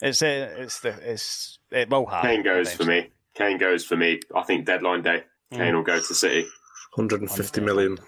[0.00, 2.30] it's uh, it's the it's it will happen.
[2.30, 3.10] Kane goes for me.
[3.34, 4.20] Kane goes for me.
[4.34, 5.24] I think deadline day.
[5.52, 5.56] Mm.
[5.56, 6.46] Kane will go to City.
[6.94, 7.98] 150 million.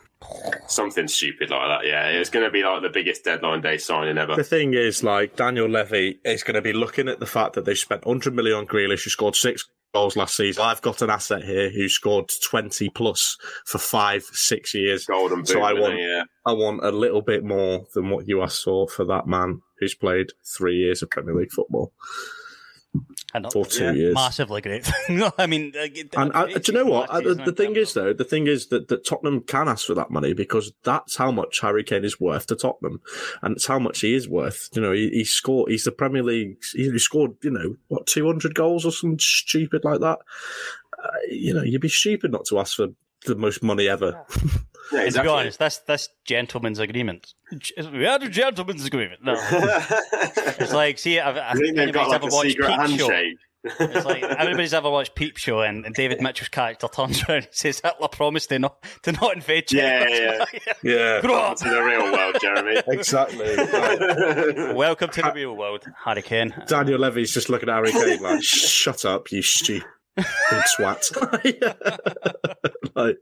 [0.69, 1.87] Something stupid like that.
[1.87, 4.37] Yeah, it's going to be like the biggest deadline day signing ever.
[4.37, 7.65] The thing is, like, Daniel Levy is going to be looking at the fact that
[7.65, 10.63] they spent 100 million on Grealish, who scored six goals last season.
[10.63, 15.07] I've got an asset here who scored 20 plus for five, six years.
[15.07, 15.49] Golden boot.
[15.49, 16.25] So I want, yeah.
[16.45, 19.95] I want a little bit more than what you asked for for that man who's
[19.95, 21.93] played three years of Premier League football.
[23.35, 24.15] And not- For two yeah, years.
[24.15, 24.91] massively great.
[25.09, 25.87] no, I mean, uh,
[26.21, 27.11] And I, do you know what?
[27.11, 29.87] last Uh, The, the thing is, though, the thing is that, that Tottenham can ask
[29.87, 33.01] for that money because that's how much Harry Kane is worth to Tottenham,
[33.43, 34.69] and it's how much he is worth.
[34.75, 35.71] You know, he, he scored.
[35.71, 36.57] He's the Premier League.
[36.75, 37.33] He scored.
[37.43, 40.19] You know, what two hundred goals or something stupid like that.
[41.03, 42.89] Uh, you know, you'd be stupid not to ask for
[43.27, 44.25] the most money ever.
[44.37, 44.51] Yeah,
[44.93, 47.35] And to be honest, that's this gentleman's agreement.
[47.93, 49.25] We had a gentleman's agreement.
[49.25, 53.01] No, it's like see, I've, I I've, think got anybody's like ever watched secret Peep
[53.01, 53.23] Show.
[53.81, 57.49] It's like everybody's ever watched Peep Show, and, and David Mitchell's character turns around and
[57.51, 60.75] says Hitler promised to not to not invade Yeah, Czechoslovakia.
[60.85, 61.57] Yeah, Grow up.
[61.59, 62.81] to the real world, Jeremy.
[62.89, 63.57] exactly.
[64.75, 66.55] Welcome to the real world, Harry Kane.
[66.69, 69.85] Daniel Levy's just looking at Harry Kane like, "Shut up, you stupid
[70.67, 71.03] swat."
[72.95, 73.19] like,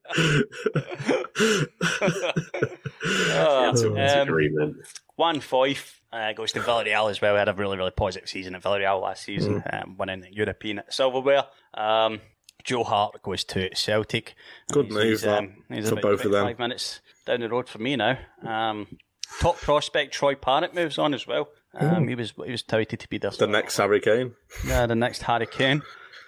[3.06, 4.76] Uh, Gentleman's um, agreement.
[5.16, 7.34] Juan Foyth uh, goes to Villarreal as well.
[7.34, 9.82] We had a really, really positive season at Villarreal last season, Mm.
[9.82, 11.44] um, winning European silverware.
[11.74, 12.20] Um,
[12.62, 14.34] Joe Hart goes to Celtic.
[14.72, 16.42] Good He's- move, he's, um, he's for about both of them.
[16.44, 18.18] 25 minutes down the road for me now.
[18.42, 18.98] Um,
[19.40, 21.48] top prospect Troy Parrott moves on as well.
[21.74, 24.34] Um, he was he was touted to be this the next Harry Kane.
[24.66, 25.82] yeah, the next Harry Kane.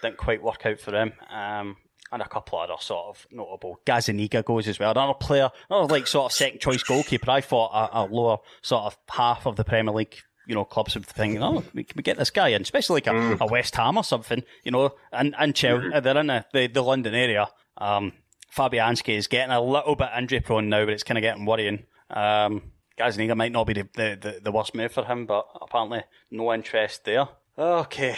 [0.06, 1.12] Didn't quite work out for him.
[1.30, 1.76] Um,
[2.12, 3.80] and a couple other sort of notable.
[3.84, 4.92] Gazzaniga goes as well.
[4.92, 7.28] Another player, another like sort of second choice goalkeeper.
[7.30, 10.14] I thought a, a lower sort of half of the Premier League,
[10.46, 13.08] you know, clubs would think, oh, we, can we get this guy in, especially like
[13.08, 13.40] a, Mm.
[13.40, 16.04] a West Ham or something, you know, and, and Chelsea, Mm-hmm.
[16.04, 17.48] they're in the, the, the London area.
[17.76, 18.12] Um,
[18.56, 21.86] Fabianski is getting a little bit injury prone now, but it's kind of getting worrying.
[22.08, 26.04] Um, Gazzaniga might not be the, the, the, the worst move for him, but apparently
[26.30, 27.26] no interest there.
[27.58, 28.14] Okay,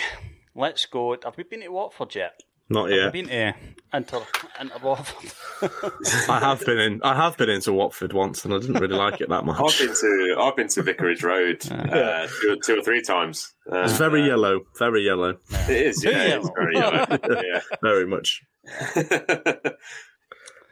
[0.59, 1.17] let's go.
[1.25, 2.41] Have we been to Watford yet?
[2.71, 3.13] Not Have yet.
[3.15, 3.55] we been to
[3.95, 4.21] Inter,
[4.61, 5.33] Inter Watford?
[6.29, 7.01] I have been in.
[7.03, 9.57] I have been into Watford once, and I didn't really like it that much.
[9.57, 9.79] I've much.
[9.79, 13.55] been to I've been to Vicarage Road uh, two, two or three times.
[13.73, 16.53] Uh, It's very yellow, very yellow, It is, yeah, it's yellow.
[16.55, 17.61] very yellow.
[17.83, 18.43] very much.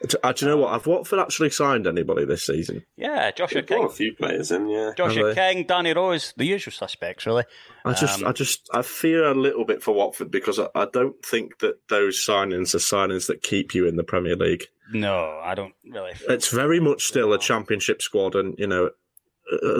[0.02, 0.14] yeah.
[0.22, 0.72] Uh, do you know what?
[0.72, 2.84] Have Watford actually signed anybody this season?
[2.96, 3.86] yeah, Joshua They've got King.
[3.86, 4.92] a few players in, yeah.
[4.96, 7.44] Joshua King, Danny Rose, the usual suspects, really.
[7.84, 10.86] I just, Um, I just, I fear a little bit for Watford because I, I
[10.92, 14.64] don't think that those signings are signings that keep you in the Premier League.
[14.92, 16.12] No, I don't really.
[16.28, 18.90] It's very much still a Championship squad, and you know,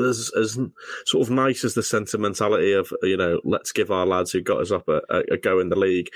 [0.07, 0.59] as as
[1.05, 4.61] sort of nice as the sentimentality of you know, let's give our lads who got
[4.61, 6.09] us up a, a, a go in the league.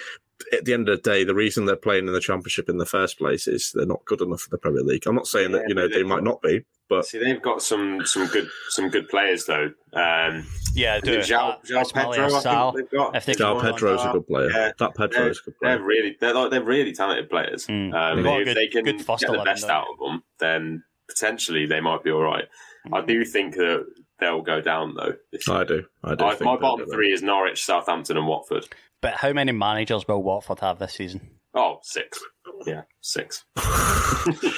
[0.53, 2.87] At the end of the day, the reason they're playing in the Championship in the
[2.87, 5.07] first place is they're not good enough for the Premier League.
[5.07, 7.63] I'm not saying that you know they might got- not be, but See, they've got
[7.63, 9.71] some some good some good players though.
[9.93, 11.13] Um, Yeah, do.
[11.19, 12.41] Is it João- Uh, Pedro, I
[12.73, 13.17] think they've got?
[13.17, 14.51] If they João can go on Pedro's a good player.
[14.51, 14.73] Yeah.
[14.79, 15.77] That Pedro's a good player.
[15.77, 17.67] they're really they're like, they're really talented players.
[17.67, 17.95] Mm.
[17.95, 19.99] Um, They've got a if good- they can good get the best don't out of
[19.99, 22.45] them, then potentially they might be all right.
[22.93, 23.85] I do think that
[24.21, 25.15] they'll go down though.
[25.33, 25.49] This.
[25.49, 25.85] I do.
[26.05, 26.25] I do.
[26.25, 28.67] I- think my bottom three is Norwich, Southampton, and Watford.
[29.01, 31.31] But how many managers will Watford have this season?
[31.55, 32.21] Oh, six.
[32.67, 33.45] Yeah, six.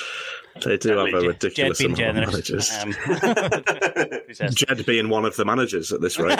[0.63, 2.71] They do have a ridiculous Jed being amount of managers.
[2.83, 2.93] Um,
[4.55, 6.37] Jed being one of the managers at this rate.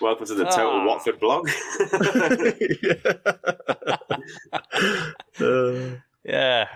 [0.00, 0.86] Welcome to the Total Ah.
[0.86, 1.48] Watford blog.
[5.40, 6.68] Uh, yeah.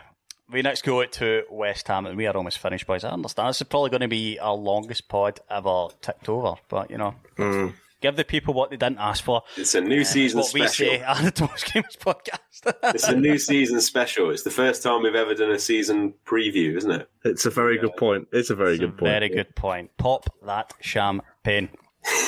[0.50, 3.02] We next go out to West Ham, and we are almost finished, boys.
[3.02, 6.88] I understand this is probably going to be our longest pod ever ticked over, but
[6.90, 7.74] you know, mm.
[8.00, 9.42] give the people what they didn't ask for.
[9.56, 10.86] it's a new Uh, season what we special.
[10.86, 12.38] say on the Thomas Games podcast.
[12.94, 14.30] It's a new season special.
[14.30, 17.08] It's the first time we've ever done a season preview, isn't it?
[17.24, 18.28] It's a very good point.
[18.32, 19.10] It's a very It's a good point.
[19.10, 19.90] Very good point.
[19.98, 21.68] Pop that champagne.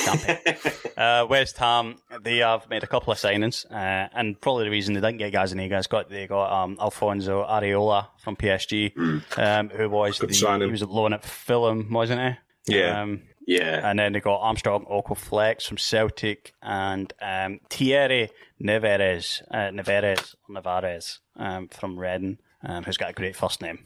[0.03, 0.55] Champagne.
[0.97, 4.93] uh, West Ham, they have made a couple of signings, uh, and probably the reason
[4.93, 8.93] they didn't get guys in Gazzaniga is got they got um, Alfonso Areola from PSG,
[9.37, 10.67] um, who was Good the, signing.
[10.67, 12.21] he was loan at Fulham, wasn't
[12.67, 12.77] he?
[12.79, 13.01] Yeah.
[13.01, 13.89] Um, Yeah.
[13.89, 18.29] and then they got Armstrong Oko Flex from Celtic and um, Thierry
[18.61, 23.85] Neveres, uh, Neveres, Nevares um, from Reading, um, who's got a great first name.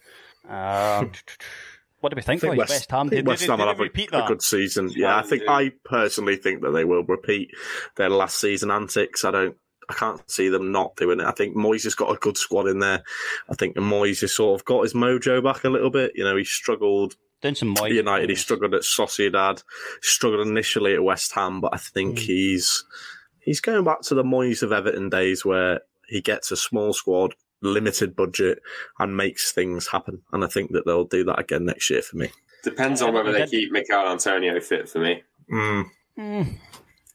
[0.49, 1.11] Um,
[2.03, 2.57] what do we think, I think?
[2.57, 4.91] West, West Ham, did, West did, Ham did, have a, a good season.
[4.93, 7.51] Yeah, I think I personally think that they will repeat
[7.95, 9.23] their last season antics.
[9.23, 9.55] I don't.
[9.89, 11.25] I can't see them not doing it.
[11.25, 13.03] I think Moyes has got a good squad in there.
[13.49, 16.11] I think Moyes has sort of got his mojo back a little bit.
[16.15, 18.29] You know, he struggled Doing some Moyes United.
[18.29, 19.63] He struggled at Sociedad.
[20.01, 22.25] Struggled initially at West Ham, but I think Hmm.
[22.25, 22.85] he's
[23.39, 27.35] he's going back to the Moyes of Everton days where he gets a small squad,
[27.63, 28.61] limited budget,
[28.99, 30.21] and makes things happen.
[30.31, 32.29] And I think that they'll do that again next year for me.
[32.63, 35.23] Depends on whether they they keep Michail Antonio fit for me.
[35.51, 35.89] Mm.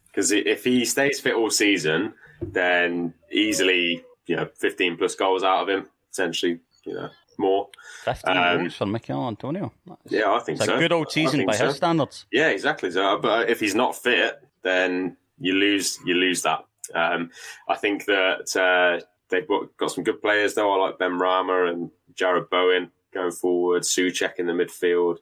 [0.06, 5.62] Because if he stays fit all season, then easily you know 15 plus goals out
[5.62, 7.68] of him, essentially you know more.
[8.04, 9.72] 15 Um, goals for Michail Antonio.
[9.86, 10.76] That's- Yeah, I think It's so.
[10.76, 11.66] a good old I season by so.
[11.66, 12.26] his standards.
[12.32, 12.90] Yeah, exactly.
[12.90, 15.98] So, but if he's not fit, then you lose.
[16.04, 16.64] You lose that.
[16.94, 17.30] Um,
[17.68, 20.72] I think that uh, they've got, got some good players though.
[20.72, 23.82] I like Benrahma and Jarrod Bowen going forward.
[23.82, 25.16] Soucek in the midfield.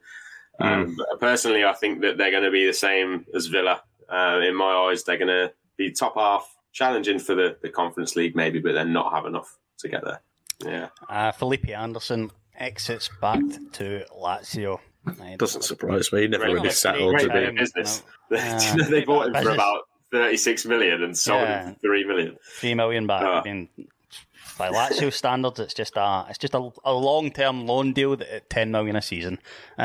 [0.59, 3.81] Um, but personally, I think that they're going to be the same as Villa.
[4.09, 8.15] Uh, in my eyes, they're going to be top half, challenging for the, the Conference
[8.15, 10.21] League maybe, but then not have enough to get there.
[10.65, 13.39] Yeah, Uh, Felipe Anderson exits back
[13.73, 14.79] to Lazio.
[15.05, 15.37] Right.
[15.37, 16.21] Doesn't surprise me.
[16.21, 17.47] He never Great- really settled great to bit be.
[17.49, 18.03] of business.
[18.31, 18.75] Yeah.
[18.89, 19.81] they bought him for about
[20.11, 21.65] thirty-six million and sold Yeah.
[21.67, 22.37] him for three million.
[22.59, 23.21] three million back.
[23.23, 23.41] Ah.
[23.41, 23.69] I mean,
[24.57, 28.29] by Lazio standards, it's just a it's just a, a long term loan deal that
[28.33, 29.39] at ten million a season.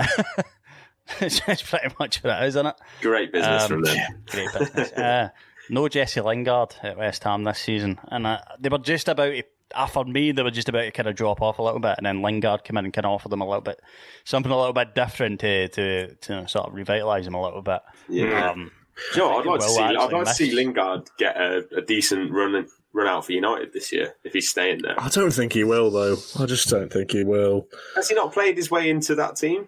[1.21, 2.77] it's, it's pretty much what it is, isn't it?
[3.01, 3.97] Great business Um, from them.
[4.27, 4.93] Great business.
[4.93, 5.29] uh,
[5.71, 9.33] no Jesse Lingard at West Ham this season, and uh, they were just about.
[9.33, 9.43] To,
[9.75, 11.95] uh, for me, they were just about to kind of drop off a little bit,
[11.97, 13.81] and then Lingard came in and kind of offered them a little bit
[14.25, 17.81] something a little bit different to to, to sort of revitalise them a little bit.
[18.09, 18.51] Yeah.
[18.51, 18.71] Um,
[19.15, 19.39] you know.
[19.39, 19.81] I'd like to see.
[19.81, 20.53] I'd like to see.
[20.53, 22.55] Lingard get a, a decent run
[22.95, 24.95] run out for United this year if he's staying there.
[25.01, 26.17] I don't think he will, though.
[26.39, 27.67] I just don't think he will.
[27.97, 29.67] Has he not played his way into that team?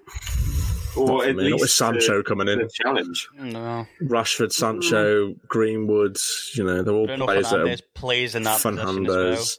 [0.97, 2.59] Not Or for at me, not with Sancho the, coming in.
[2.61, 3.29] the challenge?
[3.37, 5.39] no, Rashford, Sancho, mm.
[5.49, 6.19] Greenwood,
[6.55, 8.95] you know, they're all Bruno players that are plays in that position as well.
[9.35, 9.59] Fernandes.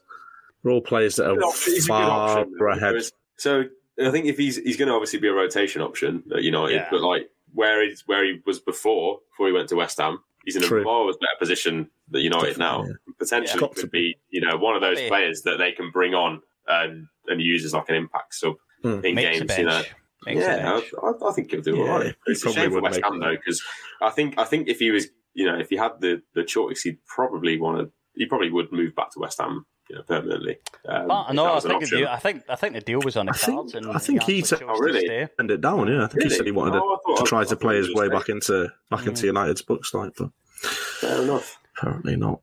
[0.63, 2.95] They're all players that are option- he's a good far option, ahead.
[3.37, 3.63] So
[4.01, 6.87] I think if he's he's going to obviously be a rotation option at United, Yeah.
[6.89, 10.55] but like where he's where he was before before he went to West Ham, he's
[10.55, 10.83] in a True.
[10.83, 12.79] marvelous better position than United now.
[12.83, 15.07] Definitely, Potentially Got to could be you know one of those Be.
[15.07, 19.03] players that they can bring on and and use as like an impact sub Hmm.
[19.05, 19.57] in Makes games.
[19.57, 19.81] You know.
[20.25, 20.79] Makes yeah.
[21.01, 22.15] I, I- I think he'll do Yeah, all right.
[22.25, 23.61] he It's a probably shame for West Ham though, because
[24.01, 26.81] I think I think if he was, you know, if he had the the choice,
[26.81, 27.91] he'd probably want to.
[28.15, 30.57] He probably would move back to West Ham, you know, permanently.
[30.87, 32.07] Um, But, no, I think the deal.
[32.07, 34.23] I think I think the deal was on the I think- cards, and I think
[34.23, 35.27] he actually took- chose Oh, really?
[35.37, 36.03] Turned it down, yeah.
[36.05, 37.93] I think he said he wanted Oh, to, thought- to try thought to play his
[37.93, 40.29] way back into back into United's books, like, but
[40.61, 41.59] Fair enough.
[41.77, 42.41] apparently not.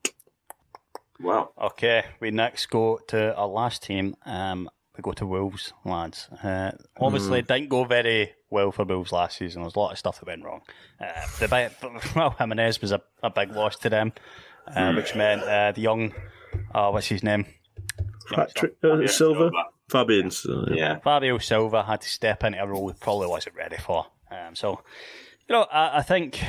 [1.20, 1.51] Wow.
[1.61, 4.16] Okay, we next go to our last team.
[4.26, 6.28] Um, we go to Wolves, lads.
[6.43, 9.62] Uh, obviously, it didn't go very well for Wolves last season.
[9.62, 10.62] There was a lot of stuff that went wrong.
[11.01, 11.07] Uh,
[11.38, 11.49] the
[12.16, 14.12] well, Jimenez was a, a big loss to them,
[14.66, 16.12] uh, which meant uh, the young,
[16.74, 17.46] oh, what's his name?
[18.30, 19.50] Patrick uh, Yeah, Silva, Silva.
[19.90, 20.46] Fabian's.
[20.46, 20.98] Uh, Yeah.
[21.00, 24.06] Fabio Silva had to step into a role he probably wasn't ready for.
[24.30, 24.82] Um, so,
[25.48, 26.42] you know, I, I think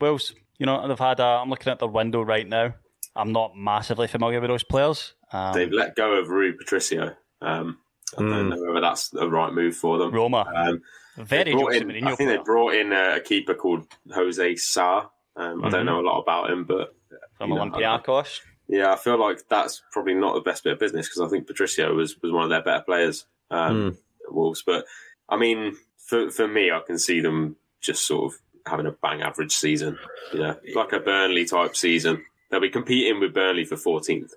[0.00, 1.20] Wolves, you know, they've had.
[1.20, 2.74] A, I'm looking at their window right now.
[3.14, 5.14] I'm not massively familiar with those players.
[5.32, 7.14] Um, They've let go of Rui Patricio.
[7.40, 7.78] Um,
[8.16, 10.12] I don't know whether that's the right move for them.
[10.12, 10.82] Roma, Um,
[11.16, 15.06] very they in, I think player they brought in a, a keeper called Jose Sa.
[15.36, 16.94] Um, I don't know a lot about him, but
[17.38, 18.40] from Olympiacos.
[18.70, 21.48] Yeah, I feel like that's probably not the best bit of business because I think
[21.48, 24.62] Patricio was, was one of their better players um, at Wolves.
[24.64, 24.86] But
[25.28, 29.22] I mean, for for me, I can see them just sort of having a bang
[29.22, 29.98] average season.
[30.32, 32.24] You know, like a Burnley type season.
[32.48, 34.30] They'll be competing with Burnley for 14th.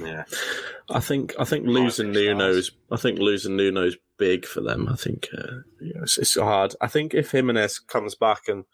[0.00, 0.24] Yeah,
[0.90, 4.88] I think I think losing Nuno's I think losing Nuno's big for them.
[4.88, 6.76] I think uh, you know, it's, it's hard.
[6.80, 8.64] I think if Jimenez comes back and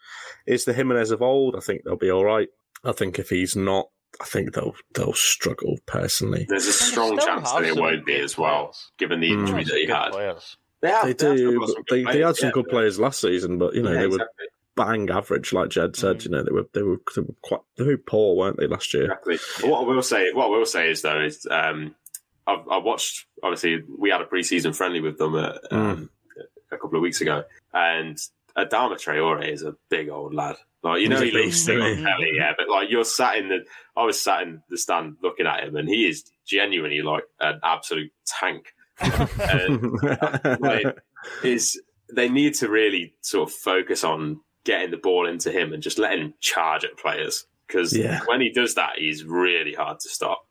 [0.46, 2.48] is the Jimenez of old, I think they'll be all right.
[2.84, 3.88] I think if he's not,
[4.20, 6.46] I think they'll they'll struggle personally.
[6.48, 8.90] there's a strong chance have that it won't be as well, players.
[8.98, 10.10] given the injury that he had.
[10.10, 10.56] players.
[10.80, 11.58] They, have, They they do.
[11.60, 13.92] got but They, good they had some yeah, good players last season, but you know
[13.92, 14.46] Yeah, they were exactly.
[14.76, 16.24] bang average, like Jed said.
[16.24, 18.92] You know they were they were they were quite they were poor, weren't they last
[18.94, 19.04] year?
[19.04, 19.38] Exactly.
[19.60, 21.94] But what I will say, what I will say is though, is um,
[22.46, 23.26] I've, I watched.
[23.42, 26.10] Obviously, we had a pre-season friendly with them uh, um,
[26.70, 28.16] a couple of weeks ago, and
[28.56, 30.56] Adama Traore is a big old lad.
[30.84, 32.52] Like you know, he looks on telly, yeah.
[32.56, 33.64] But like you're sat in the,
[33.96, 37.58] I was sat in the stand looking at him, and he is genuinely like an
[37.64, 38.74] absolute tank.
[39.00, 39.92] Uh, and
[40.60, 40.98] like,
[41.42, 41.80] is
[42.14, 45.98] they need to really sort of focus on getting the ball into him and just
[45.98, 48.20] letting him charge at players because Yeah.
[48.26, 50.46] when he does that, he's really hard to stop.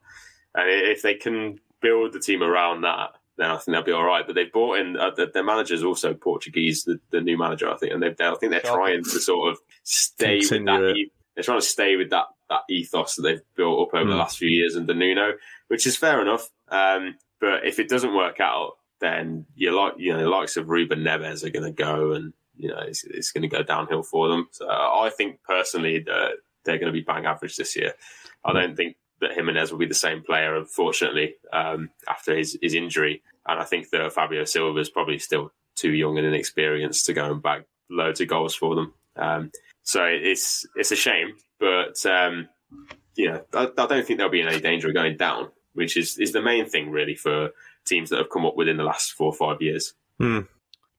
[0.55, 4.03] And if they can build the team around that, then I think they'll be all
[4.05, 4.25] right.
[4.25, 7.77] But they've brought in uh, the, their manager's also Portuguese, the, the new manager, I
[7.77, 10.83] think, and they, I think they're trying to sort of stay with that.
[10.83, 11.09] it.
[11.35, 14.19] They're trying to stay with that that ethos that they've built up over the Mm.
[14.19, 15.33] last few years under Nuno,
[15.69, 16.47] which is fair enough.
[16.69, 20.69] Um, but if it doesn't work out, then you like you know the likes of
[20.69, 24.03] Ruben Neves are going to go, and you know it's, it's going to go downhill
[24.03, 24.47] for them.
[24.51, 26.33] So I think personally that
[26.65, 27.93] they're going to be bang average this year.
[28.45, 32.75] I don't think that Jimenez will be the same player, unfortunately, um, after his, his
[32.75, 33.23] injury.
[33.47, 37.31] And I think that Fabio Silva is probably still too young and inexperienced to go
[37.31, 38.93] and back loads of goals for them.
[39.15, 39.51] Um,
[39.83, 42.47] So it's it's a shame, but um,
[43.15, 45.97] you know, I, I don't think they'll be in any danger of going down, which
[45.97, 47.49] is is the main thing really for
[47.85, 49.93] teams that have come up within the last four or five years.
[50.19, 50.41] Hmm.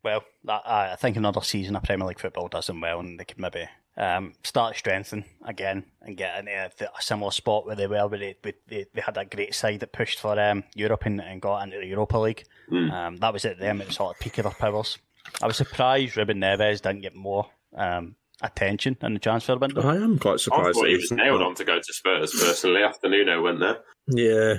[0.03, 3.25] Well, I I think another season of Premier League football does them well, and they
[3.25, 3.67] could maybe
[3.97, 8.19] um, start strengthening again and get into a, a similar spot where they were, where
[8.19, 11.63] they, they, they had that great side that pushed for um, Europe and, and got
[11.63, 12.45] into the Europa League.
[12.73, 14.99] Um, that was at them at the sort of peak of their powers.
[15.43, 17.47] I was surprised Ruben Neves didn't get more
[17.77, 19.83] um, attention in the transfer window.
[19.83, 22.83] I am quite I surprised thought he was nailed on to go to Spurs personally
[22.83, 23.79] after Nuno went there.
[24.09, 24.59] Yeah,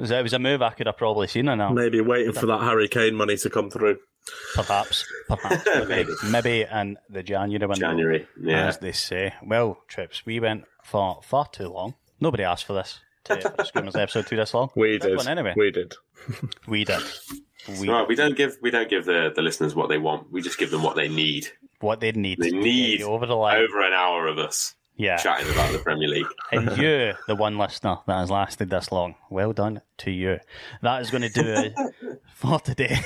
[0.00, 1.70] It was, a move I could have probably seen in now.
[1.70, 3.98] maybe waiting for that Harry Kane money to come through.
[4.54, 7.86] Perhaps, perhaps, maybe, maybe in the January window.
[7.86, 8.66] January, yeah.
[8.66, 9.34] as they say.
[9.42, 11.94] Well, trips, we went for far too long.
[12.18, 13.00] Nobody asked for this.
[13.24, 14.70] To for the Screamers episode to this long.
[14.74, 15.16] We Big did.
[15.18, 15.52] one anyway.
[15.54, 15.94] We did.
[16.66, 17.02] We did.
[17.78, 20.32] We Right, we don't give we don't give the, the listeners what they want.
[20.32, 21.48] We just give them what they need.
[21.80, 22.38] what they need.
[22.38, 23.58] They need you over the line.
[23.58, 25.16] over an hour of us yeah.
[25.16, 26.26] chatting about the Premier League.
[26.52, 30.38] And you're the one listener that has lasted this long, well done to you.
[30.82, 31.74] That is going to do it
[32.34, 32.98] for today.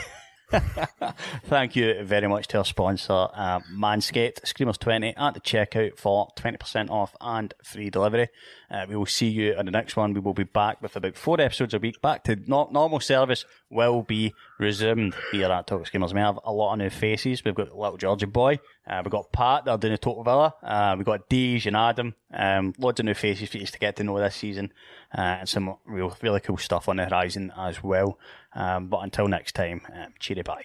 [1.44, 6.90] Thank you very much to our sponsor, uh, Manscaped, Screamers20 at the checkout for 20%
[6.90, 8.28] off and free delivery.
[8.70, 10.14] Uh, we will see you in the next one.
[10.14, 12.00] We will be back with about four episodes a week.
[12.00, 16.14] Back to no- normal service will be resumed here at Talk Screamers.
[16.14, 17.44] We have a lot of new faces.
[17.44, 18.58] We've got little Georgie Boy.
[18.86, 20.54] Uh, we've got Pat, they're doing a Total Villa.
[20.62, 22.14] Uh, we've got Deej and Adam.
[22.32, 24.72] Um, loads of new faces for you to get to know this season.
[25.16, 28.18] Uh, and some real, really cool stuff on the horizon as well.
[28.54, 30.64] Um, but until next time, um, cheery bye.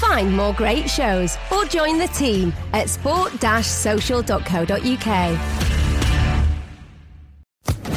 [0.00, 5.40] Find more great shows or join the team at sport-social.co.uk.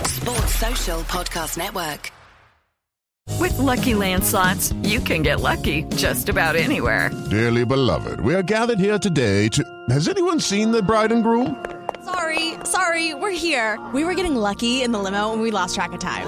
[0.08, 2.12] Sports Social Podcast Network.
[3.40, 7.12] With Lucky Land slots, you can get lucky just about anywhere.
[7.30, 9.64] Dearly beloved, we are gathered here today to.
[9.90, 11.64] Has anyone seen the bride and groom?
[12.04, 13.80] Sorry, sorry, we're here.
[13.94, 16.28] We were getting lucky in the limo and we lost track of time.